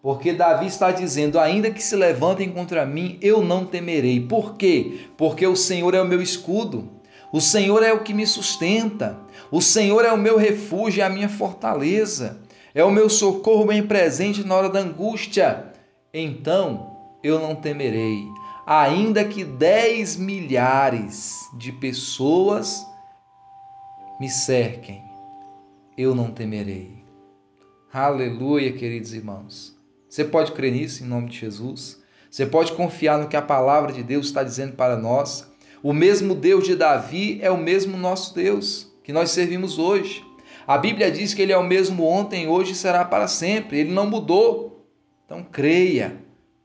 Porque 0.06 0.34
Davi 0.34 0.68
está 0.68 0.92
dizendo: 0.92 1.40
ainda 1.40 1.72
que 1.72 1.82
se 1.82 1.96
levantem 1.96 2.52
contra 2.52 2.86
mim, 2.86 3.18
eu 3.24 3.42
não 3.42 3.66
temerei. 3.66 4.20
Por 4.20 4.54
quê? 4.56 5.08
Porque 5.18 5.48
o 5.48 5.56
Senhor 5.56 5.96
é 5.96 6.00
o 6.00 6.08
meu 6.08 6.22
escudo, 6.22 6.88
o 7.34 7.42
Senhor 7.42 7.82
é 7.82 7.92
o 7.92 8.04
que 8.04 8.14
me 8.14 8.28
sustenta, 8.28 9.18
o 9.50 9.64
Senhor 9.64 10.06
é 10.06 10.12
o 10.12 10.18
meu 10.18 10.38
refúgio 10.38 11.00
e 11.00 11.02
a 11.02 11.10
minha 11.10 11.28
fortaleza, 11.28 12.40
é 12.76 12.84
o 12.84 12.92
meu 12.92 13.10
socorro 13.10 13.66
bem 13.66 13.82
presente 13.82 14.46
na 14.46 14.54
hora 14.54 14.70
da 14.70 14.78
angústia. 14.78 15.74
Então 16.14 16.98
eu 17.24 17.40
não 17.40 17.56
temerei, 17.56 18.28
ainda 18.68 19.26
que 19.26 19.44
dez 19.44 20.16
milhares 20.18 21.34
de 21.58 21.72
pessoas 21.72 22.86
me 24.20 24.30
cerquem 24.30 25.04
eu 25.98 26.14
não 26.14 26.30
temerei. 26.30 27.04
Aleluia, 27.92 28.72
queridos 28.72 29.12
irmãos. 29.12 29.75
Você 30.16 30.24
pode 30.24 30.54
crer 30.54 30.72
nisso 30.72 31.04
em 31.04 31.08
nome 31.08 31.28
de 31.28 31.40
Jesus? 31.40 32.02
Você 32.32 32.46
pode 32.46 32.72
confiar 32.72 33.20
no 33.20 33.28
que 33.28 33.36
a 33.36 33.42
palavra 33.42 33.92
de 33.92 34.02
Deus 34.02 34.28
está 34.28 34.44
dizendo 34.44 34.72
para 34.72 34.96
nós? 34.96 35.46
O 35.84 35.92
mesmo 35.92 36.34
Deus 36.34 36.64
de 36.64 36.74
Davi 36.74 37.38
é 37.42 37.52
o 37.52 37.58
mesmo 37.58 37.98
nosso 37.98 38.34
Deus 38.34 38.96
que 39.04 39.12
nós 39.12 39.32
servimos 39.32 39.78
hoje. 39.78 40.24
A 40.66 40.78
Bíblia 40.78 41.12
diz 41.12 41.34
que 41.34 41.42
ele 41.42 41.52
é 41.52 41.58
o 41.58 41.68
mesmo 41.68 42.06
ontem, 42.06 42.48
hoje 42.48 42.72
e 42.72 42.76
será 42.76 43.04
para 43.04 43.28
sempre. 43.28 43.80
Ele 43.80 43.92
não 43.92 44.10
mudou. 44.10 44.88
Então 45.26 45.44
creia 45.44 46.16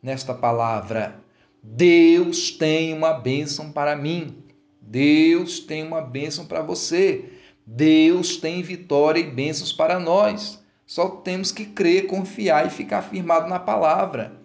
nesta 0.01 0.33
palavra. 0.33 1.21
Deus 1.61 2.53
tem 2.53 2.95
uma 2.95 3.15
bênção 3.15 3.73
para 3.73 3.97
mim. 3.97 4.45
Deus 4.81 5.59
tem 5.59 5.83
uma 5.83 6.01
bênção 6.01 6.47
para 6.47 6.63
você. 6.63 7.25
Deus 7.67 8.37
tem 8.37 8.63
vitória 8.63 9.19
e 9.19 9.29
bênçãos 9.29 9.73
para 9.73 9.99
nós. 9.99 10.60
Só 10.91 11.09
temos 11.09 11.53
que 11.53 11.67
crer, 11.67 12.09
confiar 12.09 12.67
e 12.67 12.71
ficar 12.71 13.01
firmado 13.03 13.49
na 13.49 13.61
palavra. 13.61 14.37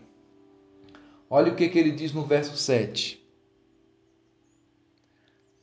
Olha 1.28 1.52
o 1.52 1.56
que, 1.56 1.68
que 1.68 1.80
ele 1.80 1.90
diz 1.90 2.14
no 2.14 2.24
verso 2.24 2.56
7. 2.56 3.20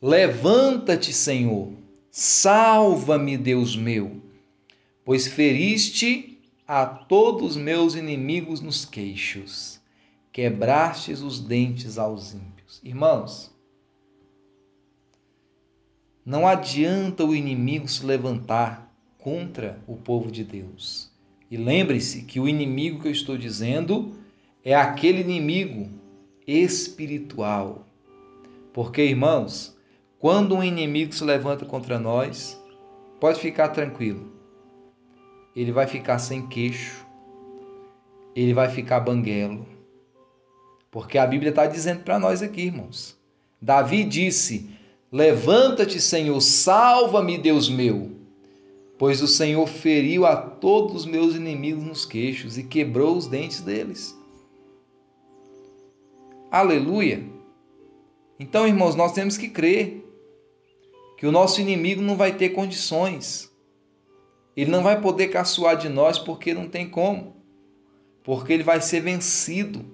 Levanta-te, 0.03 1.13
Senhor, 1.13 1.73
salva-me, 2.11 3.39
Deus 3.39 3.77
meu, 3.77 4.21
pois 5.05 5.29
feriste 5.29 6.43
a 6.67 6.85
todos 6.85 7.57
meus 7.57 7.95
inimigos 7.95 8.61
nos 8.61 8.85
queixos, 8.85 9.81
quebrastes 10.33 11.21
os 11.21 11.39
dentes 11.39 11.97
aos 11.97 12.35
ímpios. 12.35 12.81
Irmãos, 12.83 13.55
não 16.27 16.45
adianta 16.45 17.25
o 17.25 17.37
inimigo 17.37 17.87
se 17.87 18.05
levantar 18.05 18.92
contra 19.23 19.79
o 19.87 19.97
povo 19.97 20.33
de 20.33 20.43
Deus. 20.43 21.11
E 21.49 21.57
lembre-se 21.57 22.23
que 22.23 22.41
o 22.41 22.49
inimigo 22.49 23.01
que 23.01 23.09
eu 23.09 23.13
estou 23.13 23.39
dizendo 23.39 24.13
é 24.65 24.75
aquele 24.75 25.21
inimigo 25.21 25.89
espiritual. 26.47 27.87
Porque, 28.73 29.05
irmãos, 29.05 29.77
quando 30.19 30.57
um 30.57 30.65
inimigo 30.65 31.13
se 31.13 31.23
levanta 31.23 31.65
contra 31.65 32.01
nós, 32.01 32.61
pode 33.21 33.39
ficar 33.39 33.69
tranquilo. 33.69 34.33
Ele 35.55 35.71
vai 35.71 35.87
ficar 35.87 36.19
sem 36.19 36.49
queixo, 36.49 37.07
ele 38.35 38.53
vai 38.53 38.71
ficar 38.71 39.01
banguelo. 39.01 39.67
Porque 40.91 41.17
a 41.17 41.27
Bíblia 41.27 41.51
está 41.51 41.67
dizendo 41.67 42.03
para 42.03 42.19
nós 42.19 42.43
aqui, 42.43 42.63
irmãos. 42.63 43.17
Davi 43.61 44.03
disse: 44.03 44.71
Levanta-te, 45.13 46.01
Senhor, 46.01 46.41
salva-me, 46.41 47.39
Deus 47.39 47.69
meu. 47.69 48.22
Pois 49.03 49.21
o 49.21 49.27
Senhor 49.27 49.67
feriu 49.67 50.25
a 50.25 50.37
todos 50.37 50.95
os 50.95 51.07
meus 51.07 51.35
inimigos 51.35 51.83
nos 51.83 52.07
queixos 52.07 52.57
e 52.57 52.63
quebrou 52.63 53.17
os 53.17 53.27
dentes 53.27 53.61
deles. 53.61 54.17
Aleluia! 56.53 57.29
Então, 58.39 58.65
irmãos, 58.65 58.95
nós 58.95 59.11
temos 59.11 59.37
que 59.37 59.49
crer 59.49 60.09
que 61.19 61.27
o 61.27 61.33
nosso 61.33 61.61
inimigo 61.61 62.01
não 62.01 62.17
vai 62.17 62.37
ter 62.37 62.51
condições. 62.51 63.51
Ele 64.57 64.71
não 64.71 64.85
vai 64.85 65.01
poder 65.01 65.31
caçoar 65.31 65.77
de 65.77 65.89
nós 65.89 66.17
porque 66.17 66.55
não 66.55 66.69
tem 66.69 66.89
como. 66.89 67.35
Porque 68.23 68.53
ele 68.53 68.63
vai 68.63 68.81
ser 68.81 69.01
vencido. 69.01 69.85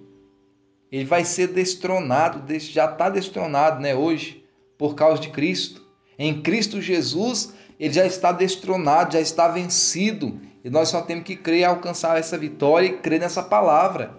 Ele 0.93 1.07
vai 1.07 1.25
ser 1.25 1.47
destronado, 1.47 2.45
já 2.59 2.85
está 2.85 3.09
destronado, 3.09 3.81
né, 3.81 3.95
hoje 3.95 4.45
por 4.77 4.95
causa 4.95 5.23
de 5.23 5.31
Cristo. 5.31 5.83
Em 6.19 6.43
Cristo 6.43 6.79
Jesus, 6.83 7.55
ele 7.79 7.93
já 7.93 8.05
está 8.05 8.33
destronado, 8.33 9.13
já 9.13 9.21
está 9.21 9.49
vencido. 9.49 10.41
E 10.65 10.71
nós 10.71 10.89
só 10.89 11.01
temos 11.03 11.25
que 11.25 11.37
crer, 11.37 11.65
alcançar 11.65 12.19
essa 12.19 12.37
vitória 12.37 12.87
e 12.87 12.99
crer 12.99 13.21
nessa 13.21 13.43
palavra. 13.43 14.17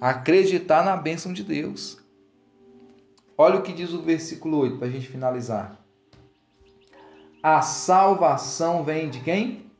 Acreditar 0.00 0.84
na 0.84 0.96
bênção 0.96 1.32
de 1.32 1.42
Deus. 1.42 1.98
Olha 3.36 3.58
o 3.58 3.62
que 3.62 3.72
diz 3.72 3.92
o 3.92 4.02
versículo 4.02 4.58
8 4.58 4.76
para 4.76 4.88
a 4.88 4.90
gente 4.90 5.08
finalizar. 5.08 5.80
A 7.42 7.62
salvação 7.62 8.84
vem 8.84 9.08
de 9.08 9.20
quem? 9.20 9.70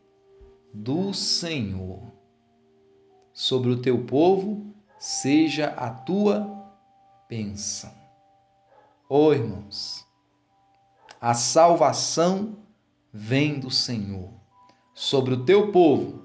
Do 0.73 1.12
Senhor. 1.12 2.01
Sobre 3.35 3.71
o 3.71 3.83
teu 3.83 4.05
povo 4.05 4.75
seja 4.99 5.75
a 5.77 5.90
tua 5.90 6.51
bênção. 7.29 7.93
Oh, 9.09 9.33
irmãos, 9.33 10.07
a 11.21 11.35
salvação 11.35 12.57
vem 13.12 13.59
do 13.59 13.70
Senhor. 13.70 14.31
sobre 14.94 15.33
o 15.33 15.44
teu 15.44 15.73
povo 15.73 16.25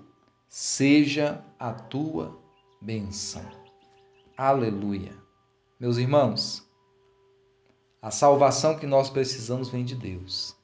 seja 0.50 1.44
a 1.58 1.72
tua 1.72 2.38
benção. 2.82 3.46
Aleluia. 4.36 5.14
Meus 5.80 5.98
irmãos, 5.98 6.68
a 8.02 8.12
salvação 8.12 8.78
que 8.78 8.86
nós 8.86 9.10
precisamos 9.10 9.70
vem 9.70 9.86
de 9.86 9.96
Deus. 9.96 10.56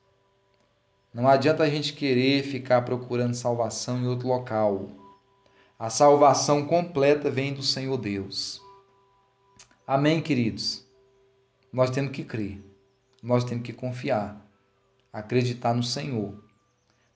Não 1.14 1.28
adianta 1.28 1.64
a 1.64 1.70
gente 1.70 1.94
querer 1.94 2.44
ficar 2.44 2.84
procurando 2.84 3.34
salvação 3.34 4.00
em 4.00 4.08
outro 4.08 4.28
local. 4.28 4.90
A 5.80 5.90
salvação 5.90 6.66
completa 6.66 7.30
vem 7.30 7.54
do 7.54 7.64
Senhor 7.64 7.98
Deus. 7.98 8.62
Amém, 9.88 10.22
queridos? 10.22 10.86
Nós 11.72 11.90
temos 11.90 12.12
que 12.12 12.24
crer, 12.24 12.62
nós 13.24 13.44
temos 13.44 13.64
que 13.64 13.74
confiar, 13.74 14.46
acreditar 15.12 15.74
no 15.74 15.84
Senhor. 15.84 16.44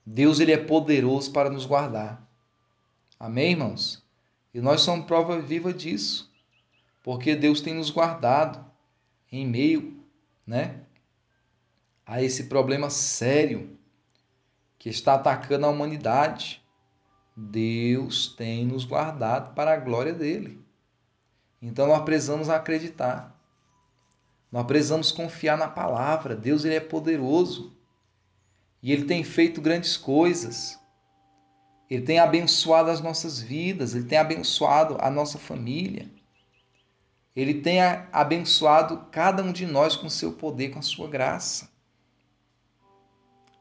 Deus 0.06 0.40
ele 0.40 0.52
é 0.52 0.58
poderoso 0.58 1.32
para 1.32 1.50
nos 1.50 1.66
guardar. 1.66 2.26
Amém, 3.20 3.52
irmãos? 3.52 4.04
E 4.54 4.62
nós 4.62 4.82
somos 4.82 5.06
prova 5.06 5.40
viva 5.40 5.74
disso, 5.74 6.32
porque 7.04 7.36
Deus 7.36 7.62
tem 7.62 7.74
nos 7.74 7.90
guardado 7.90 8.64
em 9.32 9.46
meio, 9.46 10.00
né, 10.46 10.82
a 12.06 12.22
esse 12.22 12.46
problema 12.46 12.90
sério 12.90 13.78
que 14.78 14.90
está 14.90 15.16
atacando 15.16 15.66
a 15.66 15.70
humanidade. 15.70 16.64
Deus 17.36 18.28
tem 18.28 18.66
nos 18.66 18.86
guardado 18.86 19.54
para 19.56 19.74
a 19.74 19.78
glória 19.78 20.14
dele. 20.14 20.64
Então 21.62 21.88
nós 21.88 22.04
precisamos 22.04 22.50
acreditar. 22.50 23.36
Nós 24.52 24.66
precisamos 24.66 25.12
confiar 25.12 25.58
na 25.58 25.68
palavra. 25.68 26.36
Deus 26.36 26.64
ele 26.64 26.76
é 26.76 26.80
poderoso. 26.80 27.75
E 28.86 28.92
ele 28.92 29.06
tem 29.06 29.24
feito 29.24 29.60
grandes 29.60 29.98
coisas. 29.98 30.80
Ele 31.90 32.04
tem 32.04 32.20
abençoado 32.20 32.92
as 32.92 33.02
nossas 33.02 33.42
vidas, 33.42 33.96
ele 33.96 34.06
tem 34.06 34.20
abençoado 34.20 34.96
a 35.00 35.10
nossa 35.10 35.40
família. 35.40 36.08
Ele 37.36 37.62
tem 37.62 37.82
abençoado 37.82 39.08
cada 39.12 39.42
um 39.42 39.52
de 39.52 39.66
nós 39.66 39.96
com 39.96 40.08
seu 40.08 40.34
poder, 40.34 40.70
com 40.70 40.78
a 40.78 40.84
sua 40.84 41.08
graça. 41.08 41.68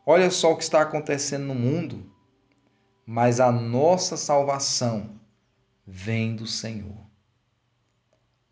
Olha 0.05 0.31
só 0.31 0.53
o 0.53 0.59
que 0.59 0.63
está 0.63 0.83
acontecendo 0.83 1.47
no 1.47 1.55
mundo, 1.55 2.05
mas 3.07 3.41
a 3.41 3.51
nossa 3.51 4.19
salvação 4.19 5.19
vem 5.87 6.37
do 6.37 6.47
Senhor. 6.47 7.03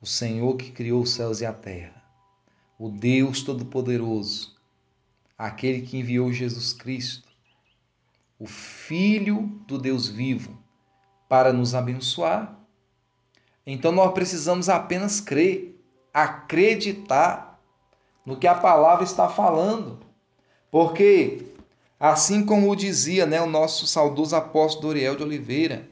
O 0.01 0.07
Senhor 0.07 0.57
que 0.57 0.73
criou 0.73 1.03
os 1.03 1.11
céus 1.13 1.43
e 1.43 1.45
a 1.45 1.53
terra, 1.53 2.03
o 2.79 2.89
Deus 2.89 3.43
Todo-Poderoso, 3.43 4.62
aquele 5.43 5.83
que 5.83 5.99
enviou 5.99 6.33
Jesus 6.33 6.73
Cristo, 6.73 7.29
o 8.39 8.47
Filho 8.47 9.61
do 9.67 9.77
Deus 9.77 10.09
vivo, 10.09 10.57
para 11.29 11.53
nos 11.53 11.75
abençoar. 11.75 12.57
Então 13.67 13.91
nós 13.91 14.13
precisamos 14.13 14.69
apenas 14.69 15.21
crer, 15.21 15.77
acreditar 16.15 17.61
no 18.25 18.37
que 18.37 18.47
a 18.47 18.55
palavra 18.55 19.03
está 19.03 19.29
falando. 19.29 19.99
Porque, 20.71 21.45
assim 21.99 22.47
como 22.47 22.77
dizia 22.77 23.27
né, 23.27 23.41
o 23.41 23.51
nosso 23.51 23.85
saudoso 23.85 24.37
apóstolo 24.37 24.89
Doriel 24.89 25.17
de 25.17 25.25
Oliveira, 25.25 25.91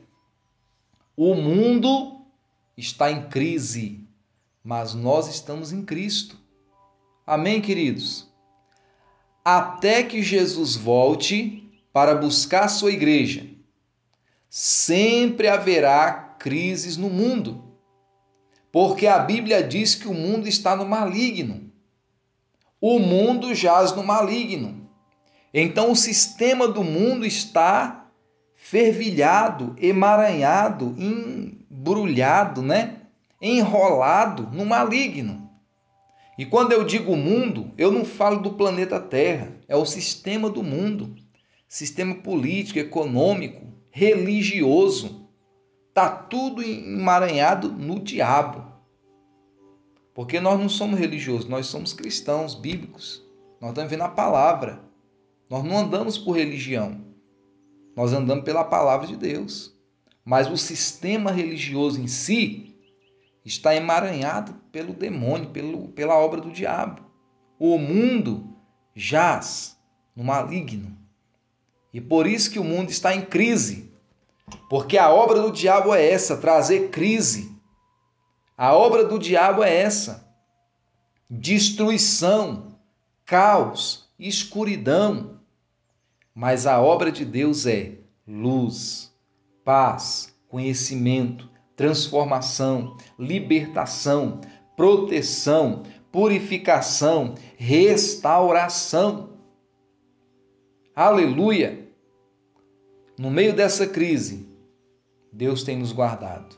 o 1.16 1.34
mundo 1.34 2.20
está 2.76 3.10
em 3.10 3.28
crise, 3.28 4.06
mas 4.62 4.94
nós 4.94 5.26
estamos 5.26 5.72
em 5.72 5.84
Cristo. 5.84 6.38
Amém, 7.26 7.60
queridos? 7.60 8.29
Até 9.44 10.02
que 10.02 10.22
Jesus 10.22 10.76
volte 10.76 11.68
para 11.92 12.14
buscar 12.14 12.68
sua 12.68 12.92
igreja, 12.92 13.46
sempre 14.48 15.48
haverá 15.48 16.36
crises 16.38 16.96
no 16.96 17.10
mundo, 17.10 17.64
porque 18.70 19.06
a 19.06 19.18
Bíblia 19.18 19.62
diz 19.62 19.94
que 19.94 20.06
o 20.06 20.14
mundo 20.14 20.46
está 20.46 20.76
no 20.76 20.84
maligno 20.86 21.70
o 22.80 22.98
mundo 22.98 23.54
jaz 23.54 23.94
no 23.94 24.02
maligno. 24.02 24.88
Então 25.52 25.90
o 25.90 25.96
sistema 25.96 26.66
do 26.66 26.82
mundo 26.82 27.26
está 27.26 28.06
fervilhado, 28.56 29.74
emaranhado, 29.78 30.94
embrulhado, 30.98 32.62
né? 32.62 32.96
Enrolado 33.40 34.48
no 34.52 34.64
maligno. 34.64 35.49
E 36.40 36.46
quando 36.46 36.72
eu 36.72 36.82
digo 36.84 37.14
mundo, 37.14 37.70
eu 37.76 37.92
não 37.92 38.02
falo 38.02 38.40
do 38.40 38.54
planeta 38.54 38.98
Terra, 38.98 39.52
é 39.68 39.76
o 39.76 39.84
sistema 39.84 40.48
do 40.48 40.62
mundo. 40.62 41.14
Sistema 41.68 42.14
político, 42.14 42.78
econômico, 42.78 43.66
religioso. 43.90 45.28
Tá 45.92 46.08
tudo 46.08 46.62
emaranhado 46.62 47.70
no 47.70 48.00
diabo. 48.00 48.64
Porque 50.14 50.40
nós 50.40 50.58
não 50.58 50.70
somos 50.70 50.98
religiosos, 50.98 51.46
nós 51.46 51.66
somos 51.66 51.92
cristãos 51.92 52.54
bíblicos. 52.54 53.22
Nós 53.60 53.72
estamos 53.72 53.90
vendo 53.90 54.04
a 54.04 54.08
palavra. 54.08 54.80
Nós 55.50 55.62
não 55.62 55.76
andamos 55.76 56.16
por 56.16 56.38
religião. 56.38 57.04
Nós 57.94 58.14
andamos 58.14 58.44
pela 58.46 58.64
palavra 58.64 59.06
de 59.06 59.14
Deus. 59.14 59.78
Mas 60.24 60.50
o 60.50 60.56
sistema 60.56 61.32
religioso 61.32 62.00
em 62.00 62.06
si 62.06 62.69
está 63.44 63.74
emaranhado 63.74 64.54
pelo 64.70 64.92
demônio, 64.92 65.50
pelo, 65.50 65.88
pela 65.88 66.16
obra 66.16 66.40
do 66.40 66.50
diabo. 66.50 67.02
O 67.58 67.78
mundo 67.78 68.56
jaz 68.94 69.78
no 70.14 70.24
maligno. 70.24 70.96
E 71.92 72.00
por 72.00 72.26
isso 72.26 72.50
que 72.50 72.58
o 72.58 72.64
mundo 72.64 72.90
está 72.90 73.14
em 73.14 73.22
crise. 73.22 73.92
Porque 74.68 74.98
a 74.98 75.10
obra 75.10 75.40
do 75.40 75.50
diabo 75.50 75.94
é 75.94 76.10
essa, 76.10 76.36
trazer 76.36 76.90
crise 76.90 77.50
a 78.62 78.76
obra 78.76 79.06
do 79.06 79.18
diabo 79.18 79.62
é 79.62 79.74
essa: 79.74 80.30
destruição, 81.30 82.78
caos, 83.24 84.12
escuridão. 84.18 85.40
Mas 86.34 86.66
a 86.66 86.78
obra 86.78 87.10
de 87.10 87.24
Deus 87.24 87.64
é 87.64 87.96
luz, 88.28 89.14
paz, 89.64 90.36
conhecimento, 90.46 91.48
transformação, 91.80 92.94
libertação, 93.18 94.42
proteção, 94.76 95.82
purificação, 96.12 97.36
restauração. 97.56 99.30
Aleluia! 100.94 101.90
No 103.18 103.30
meio 103.30 103.54
dessa 103.56 103.86
crise, 103.86 104.46
Deus 105.32 105.62
tem 105.62 105.78
nos 105.78 105.90
guardado. 105.90 106.54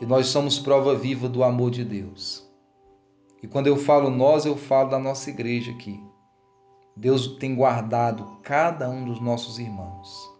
E 0.00 0.06
nós 0.06 0.28
somos 0.28 0.58
prova 0.58 0.94
viva 0.94 1.28
do 1.28 1.44
amor 1.44 1.70
de 1.70 1.84
Deus. 1.84 2.50
E 3.42 3.46
quando 3.46 3.66
eu 3.66 3.76
falo 3.76 4.08
nós, 4.08 4.46
eu 4.46 4.56
falo 4.56 4.88
da 4.88 4.98
nossa 4.98 5.28
igreja 5.28 5.72
aqui. 5.72 6.02
Deus 6.96 7.36
tem 7.36 7.54
guardado 7.54 8.38
cada 8.42 8.88
um 8.88 9.04
dos 9.04 9.20
nossos 9.20 9.58
irmãos. 9.58 10.33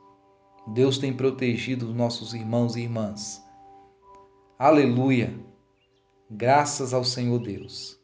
Deus 0.66 0.98
tem 0.98 1.12
protegido 1.12 1.86
os 1.86 1.94
nossos 1.94 2.32
irmãos 2.32 2.74
e 2.74 2.80
irmãs. 2.80 3.44
Aleluia! 4.58 5.38
Graças 6.30 6.94
ao 6.94 7.04
Senhor 7.04 7.38
Deus. 7.38 8.00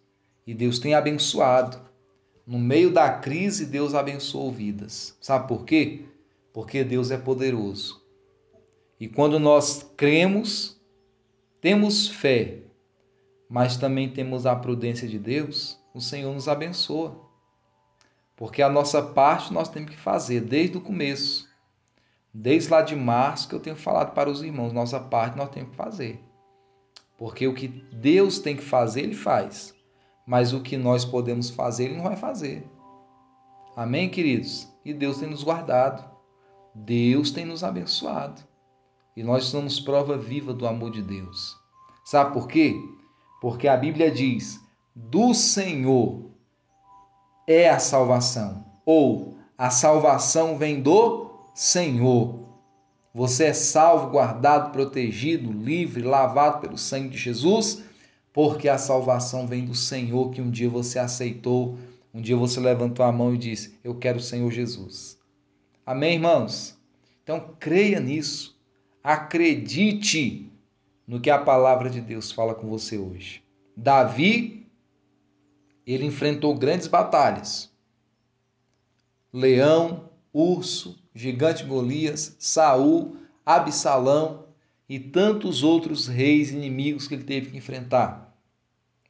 E 0.46 0.53
Deus 0.53 0.79
tem 0.79 0.94
abençoado. 0.94 1.81
No 2.46 2.59
meio 2.59 2.92
da 2.92 3.11
crise, 3.18 3.64
Deus 3.64 3.94
abençoou 3.94 4.53
vidas. 4.53 5.16
Sabe 5.20 5.49
por 5.49 5.64
quê? 5.64 6.05
Porque 6.53 6.85
Deus 6.85 7.11
é 7.11 7.16
poderoso. 7.16 8.05
E 8.99 9.09
quando 9.09 9.38
nós 9.38 9.83
cremos, 9.96 10.79
temos 11.61 12.09
fé, 12.09 12.59
mas 13.49 13.77
também 13.77 14.12
temos 14.12 14.46
a 14.46 14.55
prudência 14.55 15.09
de 15.09 15.18
Deus, 15.18 15.81
o 15.94 16.01
Senhor 16.01 16.33
nos 16.35 16.46
abençoa. 16.46 17.18
Porque 18.37 18.62
a 18.62 18.68
nossa 18.68 19.03
parte 19.03 19.53
nós 19.53 19.68
temos 19.68 19.90
que 19.90 19.96
fazer 19.96 20.40
desde 20.40 20.77
o 20.77 20.81
começo. 20.81 21.50
Desde 22.33 22.71
lá 22.71 22.83
de 22.83 22.95
março 22.95 23.49
que 23.49 23.55
eu 23.55 23.61
tenho 23.61 23.77
falado 23.77 24.14
para 24.14 24.31
os 24.31 24.43
irmãos, 24.43 24.73
nossa 24.73 25.01
parte 25.01 25.37
nós 25.37 25.51
temos 25.51 25.71
que 25.71 25.77
fazer. 25.77 26.25
Porque 27.19 27.47
o 27.47 27.55
que 27.55 27.69
Deus 27.69 28.38
tem 28.38 28.57
que 28.57 28.62
fazer, 28.62 29.03
Ele 29.03 29.14
faz. 29.14 29.75
Mas 30.27 30.53
o 30.53 30.61
que 30.61 30.77
nós 30.77 31.05
podemos 31.05 31.51
fazer, 31.51 31.87
Ele 31.87 31.97
não 31.97 32.05
vai 32.05 32.16
fazer. 32.16 32.66
Amém, 33.77 34.09
queridos? 34.09 34.69
E 34.85 34.95
Deus 34.95 35.19
tem 35.19 35.29
nos 35.29 35.43
guardado. 35.43 36.09
Deus 36.75 37.31
tem 37.31 37.45
nos 37.45 37.64
abençoado. 37.64 38.40
E 39.16 39.23
nós 39.23 39.45
somos 39.45 39.81
prova 39.81 40.16
viva 40.16 40.55
do 40.55 40.66
amor 40.66 40.90
de 40.93 41.03
Deus. 41.03 41.57
Sabe 42.05 42.33
por 42.33 42.49
quê? 42.49 42.75
Porque 43.40 43.69
a 43.69 43.77
Bíblia 43.77 44.11
diz: 44.11 44.61
do 44.95 45.35
Senhor 45.35 46.31
é 47.47 47.69
a 47.69 47.79
salvação, 47.79 48.64
ou 48.87 49.37
a 49.59 49.71
salvação 49.71 50.57
vem 50.57 50.81
do 50.81 51.30
Senhor. 51.61 52.40
Você 53.12 53.44
é 53.44 53.53
salvo, 53.53 54.09
guardado, 54.09 54.73
protegido, 54.73 55.53
livre, 55.53 56.03
lavado 56.03 56.59
pelo 56.59 56.79
sangue 56.79 57.11
de 57.11 57.18
Jesus, 57.18 57.85
porque 58.33 58.66
a 58.66 58.79
salvação 58.79 59.46
vem 59.46 59.66
do 59.66 59.75
Senhor 59.75 60.31
que 60.31 60.40
um 60.40 60.51
dia 60.51 60.70
você 60.70 60.99
aceitou, 60.99 61.79
um 62.14 62.23
dia 62.23 62.35
você 62.35 62.59
levantou 62.59 63.05
a 63.05 63.12
mão 63.12 63.35
e 63.35 63.38
disse: 63.38 63.79
Eu 63.85 63.94
quero 63.94 64.16
o 64.16 64.23
Senhor 64.23 64.51
Jesus. 64.51 65.18
Amém, 65.85 66.14
irmãos? 66.14 66.79
Então 67.23 67.55
creia 67.61 68.01
nisso. 68.01 68.59
Acredite 69.05 70.51
no 71.07 71.20
que 71.20 71.29
a 71.29 71.42
palavra 71.42 71.90
de 71.90 72.01
Deus 72.01 72.33
fala 72.33 72.55
com 72.55 72.70
você 72.70 72.96
hoje. 72.96 73.44
Davi, 73.77 74.66
ele 75.87 76.07
enfrentou 76.07 76.55
grandes 76.55 76.87
batalhas. 76.87 77.70
Leão, 79.31 80.09
urso, 80.33 81.00
gigante 81.14 81.64
Golias, 81.64 82.37
Saul, 82.38 83.16
Absalão 83.44 84.46
e 84.88 84.99
tantos 84.99 85.62
outros 85.62 86.07
reis 86.07 86.51
inimigos 86.51 87.07
que 87.07 87.14
ele 87.14 87.25
teve 87.25 87.51
que 87.51 87.57
enfrentar. 87.57 88.37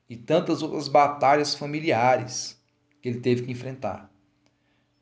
E 0.09 0.17
tantas 0.17 0.63
outras 0.63 0.89
batalhas 0.89 1.55
familiares 1.55 2.61
que 3.01 3.09
ele 3.09 3.21
teve 3.21 3.43
que 3.43 3.53
enfrentar. 3.53 4.11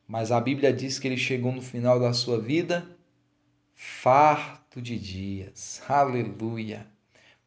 Mas 0.07 0.31
a 0.31 0.39
Bíblia 0.39 0.73
diz 0.73 0.97
que 0.97 1.07
ele 1.07 1.17
chegou 1.17 1.51
no 1.51 1.61
final 1.61 1.99
da 1.99 2.13
sua 2.13 2.39
vida 2.39 2.97
farto 3.75 4.81
de 4.81 4.97
dias. 4.99 5.81
Aleluia. 5.87 6.87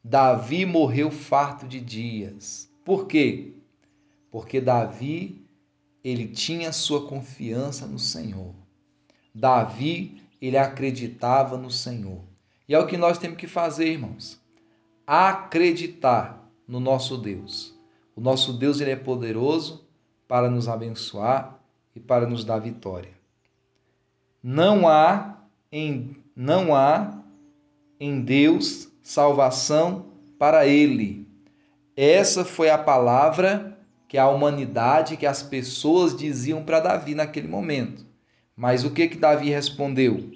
Davi 0.03 0.65
morreu 0.65 1.11
farto 1.11 1.67
de 1.67 1.81
dias. 1.81 2.71
Por 2.85 3.07
quê? 3.07 3.55
Porque 4.31 4.61
Davi, 4.61 5.45
ele 6.03 6.27
tinha 6.27 6.73
sua 6.73 7.07
confiança 7.07 7.87
no 7.87 7.99
Senhor. 7.99 8.62
Davi, 9.35 10.23
ele 10.41 10.59
acreditava 10.59 11.57
no 11.57 11.71
Senhor. 11.71 12.21
E 12.69 12.75
é 12.75 12.79
o 12.79 12.87
que 12.87 12.97
nós 12.97 13.19
temos 13.19 13.37
que 13.37 13.47
fazer, 13.47 13.89
irmãos. 13.89 14.41
Acreditar 15.07 16.49
no 16.67 16.81
nosso 16.81 17.17
Deus. 17.17 17.75
O 18.15 18.21
nosso 18.21 18.53
Deus, 18.53 18.81
ele 18.81 18.91
é 18.91 18.97
poderoso 18.97 19.87
para 20.29 20.51
nos 20.51 20.69
abençoar 20.69 21.59
e 21.95 22.01
para 22.01 22.27
nos 22.27 22.45
dar 22.45 22.59
vitória. 22.59 23.13
Não 24.43 24.89
há 24.89 25.39
em 25.71 26.17
não 26.35 26.75
há 26.75 27.23
em 28.01 28.23
Deus 28.23 28.89
salvação 29.03 30.07
para 30.39 30.67
ele. 30.67 31.29
Essa 31.97 32.45
foi 32.45 32.71
a 32.71 32.79
palavra 32.79 33.79
que 34.09 34.17
a 34.17 34.29
humanidade, 34.29 35.17
que 35.17 35.27
as 35.27 35.43
pessoas 35.43 36.17
diziam 36.17 36.65
para 36.65 36.81
Davi 36.81 37.15
naquele 37.15 37.49
momento. 37.49 38.07
Mas 38.57 38.85
o 38.85 38.91
que 38.91 39.09
que 39.09 39.17
Davi 39.17 39.51
respondeu? 39.51 40.31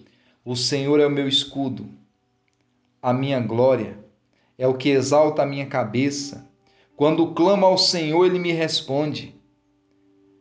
O 0.44 0.56
Senhor 0.56 1.00
é 1.00 1.06
o 1.06 1.10
meu 1.10 1.28
escudo, 1.28 1.88
a 3.02 3.12
minha 3.12 3.40
glória, 3.40 3.98
é 4.56 4.66
o 4.66 4.74
que 4.74 4.88
exalta 4.88 5.42
a 5.42 5.46
minha 5.46 5.66
cabeça. 5.66 6.48
Quando 6.96 7.34
clamo 7.34 7.66
ao 7.66 7.76
Senhor, 7.76 8.24
ele 8.24 8.38
me 8.38 8.52
responde. 8.52 9.34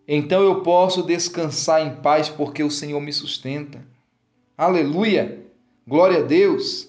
Então 0.08 0.44
eu 0.44 0.62
posso 0.62 1.04
descansar 1.04 1.86
em 1.86 2.02
paz, 2.02 2.30
porque 2.30 2.64
o 2.64 2.72
Senhor 2.72 3.02
me 3.02 3.12
sustenta. 3.12 3.86
Aleluia! 4.58 5.44
Glória 5.88 6.20
a 6.20 6.24
Deus! 6.24 6.88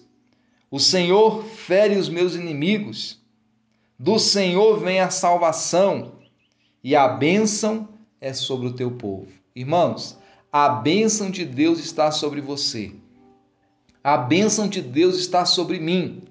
O 0.71 0.79
Senhor 0.79 1.43
fere 1.45 1.97
os 1.97 2.09
meus 2.09 2.35
inimigos. 2.35 3.21
Do 3.99 4.19
Senhor 4.19 4.79
vem 4.79 5.01
a 5.01 5.11
salvação 5.11 6.13
e 6.85 6.95
a 6.95 7.09
bênção 7.09 7.89
é 8.21 8.33
sobre 8.33 8.67
o 8.67 8.73
teu 8.75 8.91
povo. 8.91 9.29
Irmãos, 9.55 10.19
a 10.59 10.71
bênção 10.71 11.31
de 11.31 11.45
Deus 11.45 11.79
está 11.79 12.11
sobre 12.11 12.41
você. 12.41 12.95
A 14.03 14.17
bênção 14.17 14.67
de 14.67 14.81
Deus 14.81 15.19
está 15.19 15.45
sobre 15.45 15.79
mim. 15.79 16.23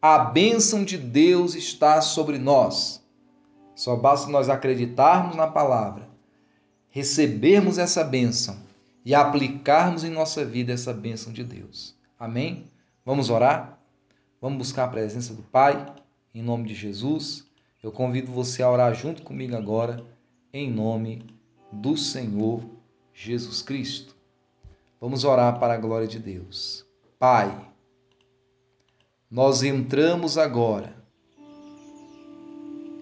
A 0.00 0.16
bênção 0.16 0.84
de 0.84 0.96
Deus 0.96 1.56
está 1.56 2.00
sobre 2.00 2.38
nós. 2.38 3.04
Só 3.74 3.96
basta 3.96 4.30
nós 4.30 4.48
acreditarmos 4.48 5.34
na 5.34 5.48
palavra, 5.48 6.08
recebermos 6.88 7.76
essa 7.76 8.04
bênção 8.04 8.58
e 9.04 9.12
aplicarmos 9.12 10.04
em 10.04 10.10
nossa 10.10 10.44
vida 10.44 10.72
essa 10.72 10.92
bênção 10.92 11.32
de 11.32 11.42
Deus. 11.42 11.96
Amém? 12.16 12.66
Vamos 13.04 13.28
orar? 13.28 13.80
Vamos 14.40 14.58
buscar 14.58 14.84
a 14.84 14.88
presença 14.88 15.34
do 15.34 15.42
Pai, 15.42 15.92
em 16.32 16.44
nome 16.44 16.68
de 16.68 16.76
Jesus. 16.76 17.44
Eu 17.82 17.90
convido 17.90 18.30
você 18.30 18.62
a 18.62 18.70
orar 18.70 18.94
junto 18.94 19.24
comigo 19.24 19.56
agora, 19.56 20.00
em 20.52 20.70
nome 20.70 21.26
do 21.72 21.96
Senhor 21.96 22.73
Jesus 23.14 23.62
Cristo. 23.62 24.14
Vamos 25.00 25.24
orar 25.24 25.60
para 25.60 25.74
a 25.74 25.78
glória 25.78 26.08
de 26.08 26.18
Deus. 26.18 26.84
Pai, 27.18 27.56
nós 29.30 29.62
entramos 29.62 30.36
agora 30.36 30.94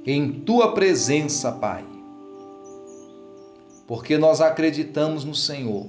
em 0.04 0.40
tua 0.40 0.72
presença, 0.72 1.50
Pai, 1.52 1.84
porque 3.86 4.18
nós 4.18 4.40
acreditamos 4.40 5.24
no 5.24 5.34
Senhor. 5.34 5.86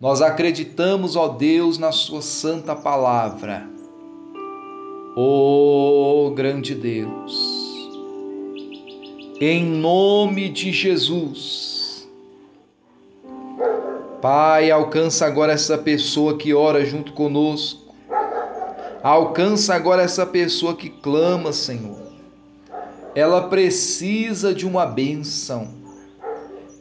Nós 0.00 0.20
acreditamos, 0.20 1.14
ó 1.14 1.28
Deus, 1.28 1.78
na 1.78 1.92
Sua 1.92 2.22
santa 2.22 2.74
palavra. 2.74 3.68
Ó 5.14 6.26
oh, 6.26 6.30
grande 6.30 6.74
Deus, 6.74 7.32
em 9.40 9.64
nome 9.64 10.48
de 10.48 10.72
Jesus, 10.72 11.81
Pai, 14.22 14.70
alcança 14.70 15.26
agora 15.26 15.52
essa 15.52 15.76
pessoa 15.76 16.38
que 16.38 16.54
ora 16.54 16.84
junto 16.86 17.12
conosco, 17.12 17.92
alcança 19.02 19.74
agora 19.74 20.02
essa 20.02 20.24
pessoa 20.24 20.74
que 20.74 20.88
clama, 20.88 21.52
Senhor. 21.52 22.12
Ela 23.14 23.48
precisa 23.48 24.54
de 24.54 24.66
uma 24.66 24.86
bênção, 24.86 25.68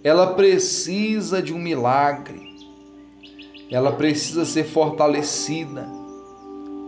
ela 0.03 0.35
precisa 0.35 1.41
de 1.41 1.53
um 1.53 1.59
milagre, 1.59 2.39
ela 3.69 3.91
precisa 3.91 4.45
ser 4.45 4.63
fortalecida 4.63 5.99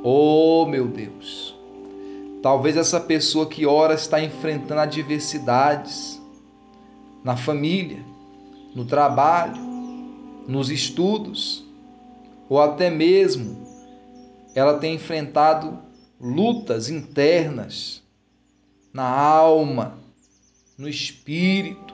Oh, 0.05 0.65
meu 0.65 0.85
Deus. 0.85 1.57
Talvez 2.41 2.75
essa 2.75 2.99
pessoa 2.99 3.45
que 3.45 3.65
ora 3.65 3.93
está 3.93 4.21
enfrentando 4.21 4.81
adversidades 4.81 6.21
na 7.23 7.37
família, 7.37 8.03
no 8.75 8.83
trabalho, 8.83 9.72
nos 10.47 10.69
estudos, 10.69 11.63
ou 12.49 12.61
até 12.61 12.89
mesmo 12.89 13.63
ela 14.55 14.77
tem 14.77 14.95
enfrentado 14.95 15.79
lutas 16.19 16.89
internas 16.89 18.03
na 18.93 19.07
alma, 19.07 19.97
no 20.77 20.87
espírito. 20.87 21.93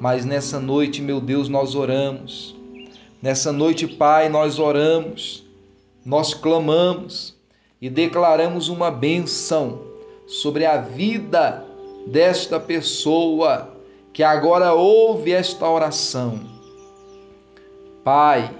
Mas 0.00 0.24
nessa 0.24 0.58
noite, 0.58 1.02
meu 1.02 1.20
Deus, 1.20 1.48
nós 1.48 1.74
oramos. 1.74 2.54
Nessa 3.20 3.52
noite, 3.52 3.86
Pai, 3.86 4.28
nós 4.28 4.58
oramos 4.58 5.46
nós 6.06 6.32
clamamos 6.32 7.34
e 7.82 7.90
declaramos 7.90 8.68
uma 8.68 8.92
benção 8.92 9.82
sobre 10.24 10.64
a 10.64 10.76
vida 10.76 11.66
desta 12.06 12.60
pessoa 12.60 13.76
que 14.12 14.22
agora 14.22 14.72
ouve 14.72 15.32
esta 15.32 15.68
oração. 15.68 16.55
Pai, 18.06 18.56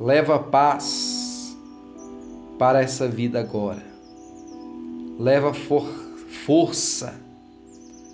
leva 0.00 0.38
paz 0.38 1.54
para 2.58 2.80
essa 2.80 3.06
vida 3.06 3.38
agora. 3.38 3.84
Leva 5.18 5.52
for 5.52 5.86
força, 6.46 7.14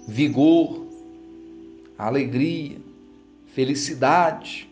vigor, 0.08 0.84
alegria, 1.96 2.78
felicidade, 3.54 4.68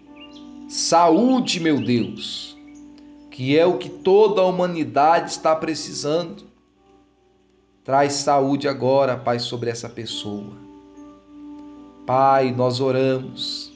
saúde, 0.68 1.60
meu 1.60 1.80
Deus 1.80 2.56
que 3.36 3.58
é 3.58 3.66
o 3.66 3.76
que 3.76 3.90
toda 3.90 4.40
a 4.40 4.46
humanidade 4.46 5.30
está 5.32 5.54
precisando. 5.54 6.44
Traz 7.84 8.14
saúde 8.14 8.66
agora, 8.66 9.14
Pai, 9.14 9.38
sobre 9.38 9.68
essa 9.68 9.90
pessoa. 9.90 10.54
Pai, 12.06 12.50
nós 12.50 12.80
oramos, 12.80 13.75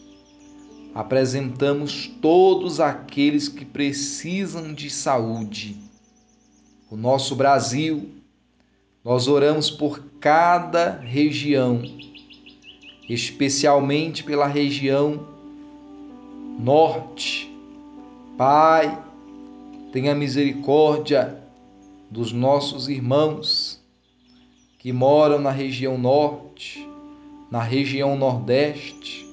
apresentamos 0.95 2.07
todos 2.21 2.81
aqueles 2.81 3.49
que 3.49 3.65
precisam 3.65 4.75
de 4.75 4.91
saúde. 4.91 5.77
O 6.91 6.97
nosso 6.97 7.37
Brasil, 7.37 8.11
nós 9.05 9.29
oramos 9.29 9.71
por 9.71 10.03
cada 10.21 10.99
região, 10.99 11.83
especialmente 13.09 14.25
pela 14.25 14.47
região 14.47 15.27
norte. 16.59 17.49
Pai, 18.37 19.03
tenha 19.93 20.15
misericórdia 20.15 21.41
dos 22.11 22.33
nossos 22.33 22.89
irmãos 22.89 23.81
que 24.79 24.93
moram 24.93 25.39
na 25.39 25.51
região 25.51 25.97
norte, 25.97 26.89
na 27.51 27.63
região 27.63 28.17
nordeste, 28.17 29.30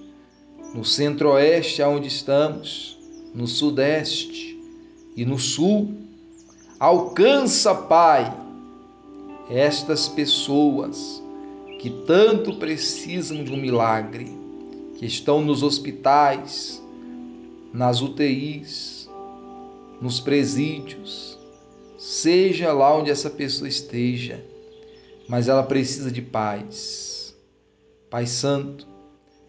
no 0.73 0.84
centro-oeste, 0.84 1.82
onde 1.82 2.08
estamos, 2.08 2.97
no 3.34 3.47
sudeste 3.47 4.60
e 5.15 5.25
no 5.25 5.39
sul. 5.39 5.95
Alcança, 6.80 7.73
Pai, 7.73 8.36
estas 9.49 10.08
pessoas 10.08 11.23
que 11.80 11.89
tanto 12.06 12.56
precisam 12.56 13.43
de 13.43 13.51
um 13.51 13.58
milagre, 13.58 14.27
que 14.97 15.06
estão 15.06 15.41
nos 15.41 15.62
hospitais, 15.63 16.82
nas 17.71 18.01
UTIs, 18.01 19.10
nos 20.01 20.19
presídios, 20.19 21.38
seja 21.97 22.73
lá 22.73 22.95
onde 22.95 23.12
essa 23.12 23.30
pessoa 23.30 23.67
esteja, 23.67 24.43
mas 25.27 25.47
ela 25.47 25.63
precisa 25.63 26.12
de 26.12 26.21
paz. 26.21 27.36
Pai 28.10 28.25
Santo, 28.25 28.88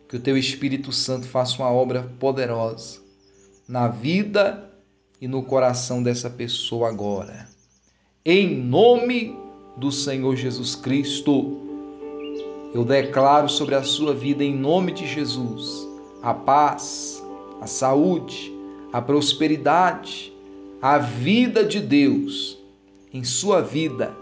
que 0.09 0.17
o 0.17 0.21
Teu 0.21 0.37
Espírito 0.37 0.91
Santo 0.91 1.27
faça 1.27 1.59
uma 1.59 1.71
obra 1.71 2.11
poderosa 2.19 3.01
na 3.69 3.89
vida 3.89 4.71
e 5.21 5.29
no 5.29 5.43
coração 5.43 6.03
dessa 6.03 6.31
pessoa 6.31 6.89
agora. 6.89 7.49
Em 8.25 8.57
nome 8.57 9.37
do 9.77 9.93
Senhor 9.93 10.35
Jesus 10.35 10.75
Cristo, 10.75 11.59
eu 12.73 12.85
declaro 12.85 13.49
sobre 13.49 13.75
a 13.75 13.83
sua 13.83 14.15
vida, 14.15 14.43
em 14.43 14.55
nome 14.55 14.93
de 14.93 15.07
Jesus, 15.07 15.87
a 16.23 16.33
paz, 16.33 17.23
a 17.61 17.67
saúde, 17.67 18.53
a 18.93 19.03
prosperidade, 19.03 20.33
a 20.81 20.99
vida 20.99 21.65
de 21.65 21.81
Deus 21.81 22.59
em 23.13 23.25
sua 23.25 23.61
vida, 23.61 24.15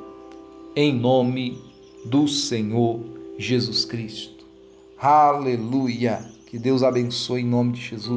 em 0.74 0.94
nome 0.94 1.58
do 2.04 2.28
Senhor 2.28 3.00
Jesus 3.38 3.84
Cristo. 3.84 4.35
Aleluia! 5.08 6.18
Que 6.46 6.58
Deus 6.58 6.82
abençoe 6.82 7.40
em 7.40 7.46
nome 7.46 7.74
de 7.74 7.80
Jesus. 7.80 8.10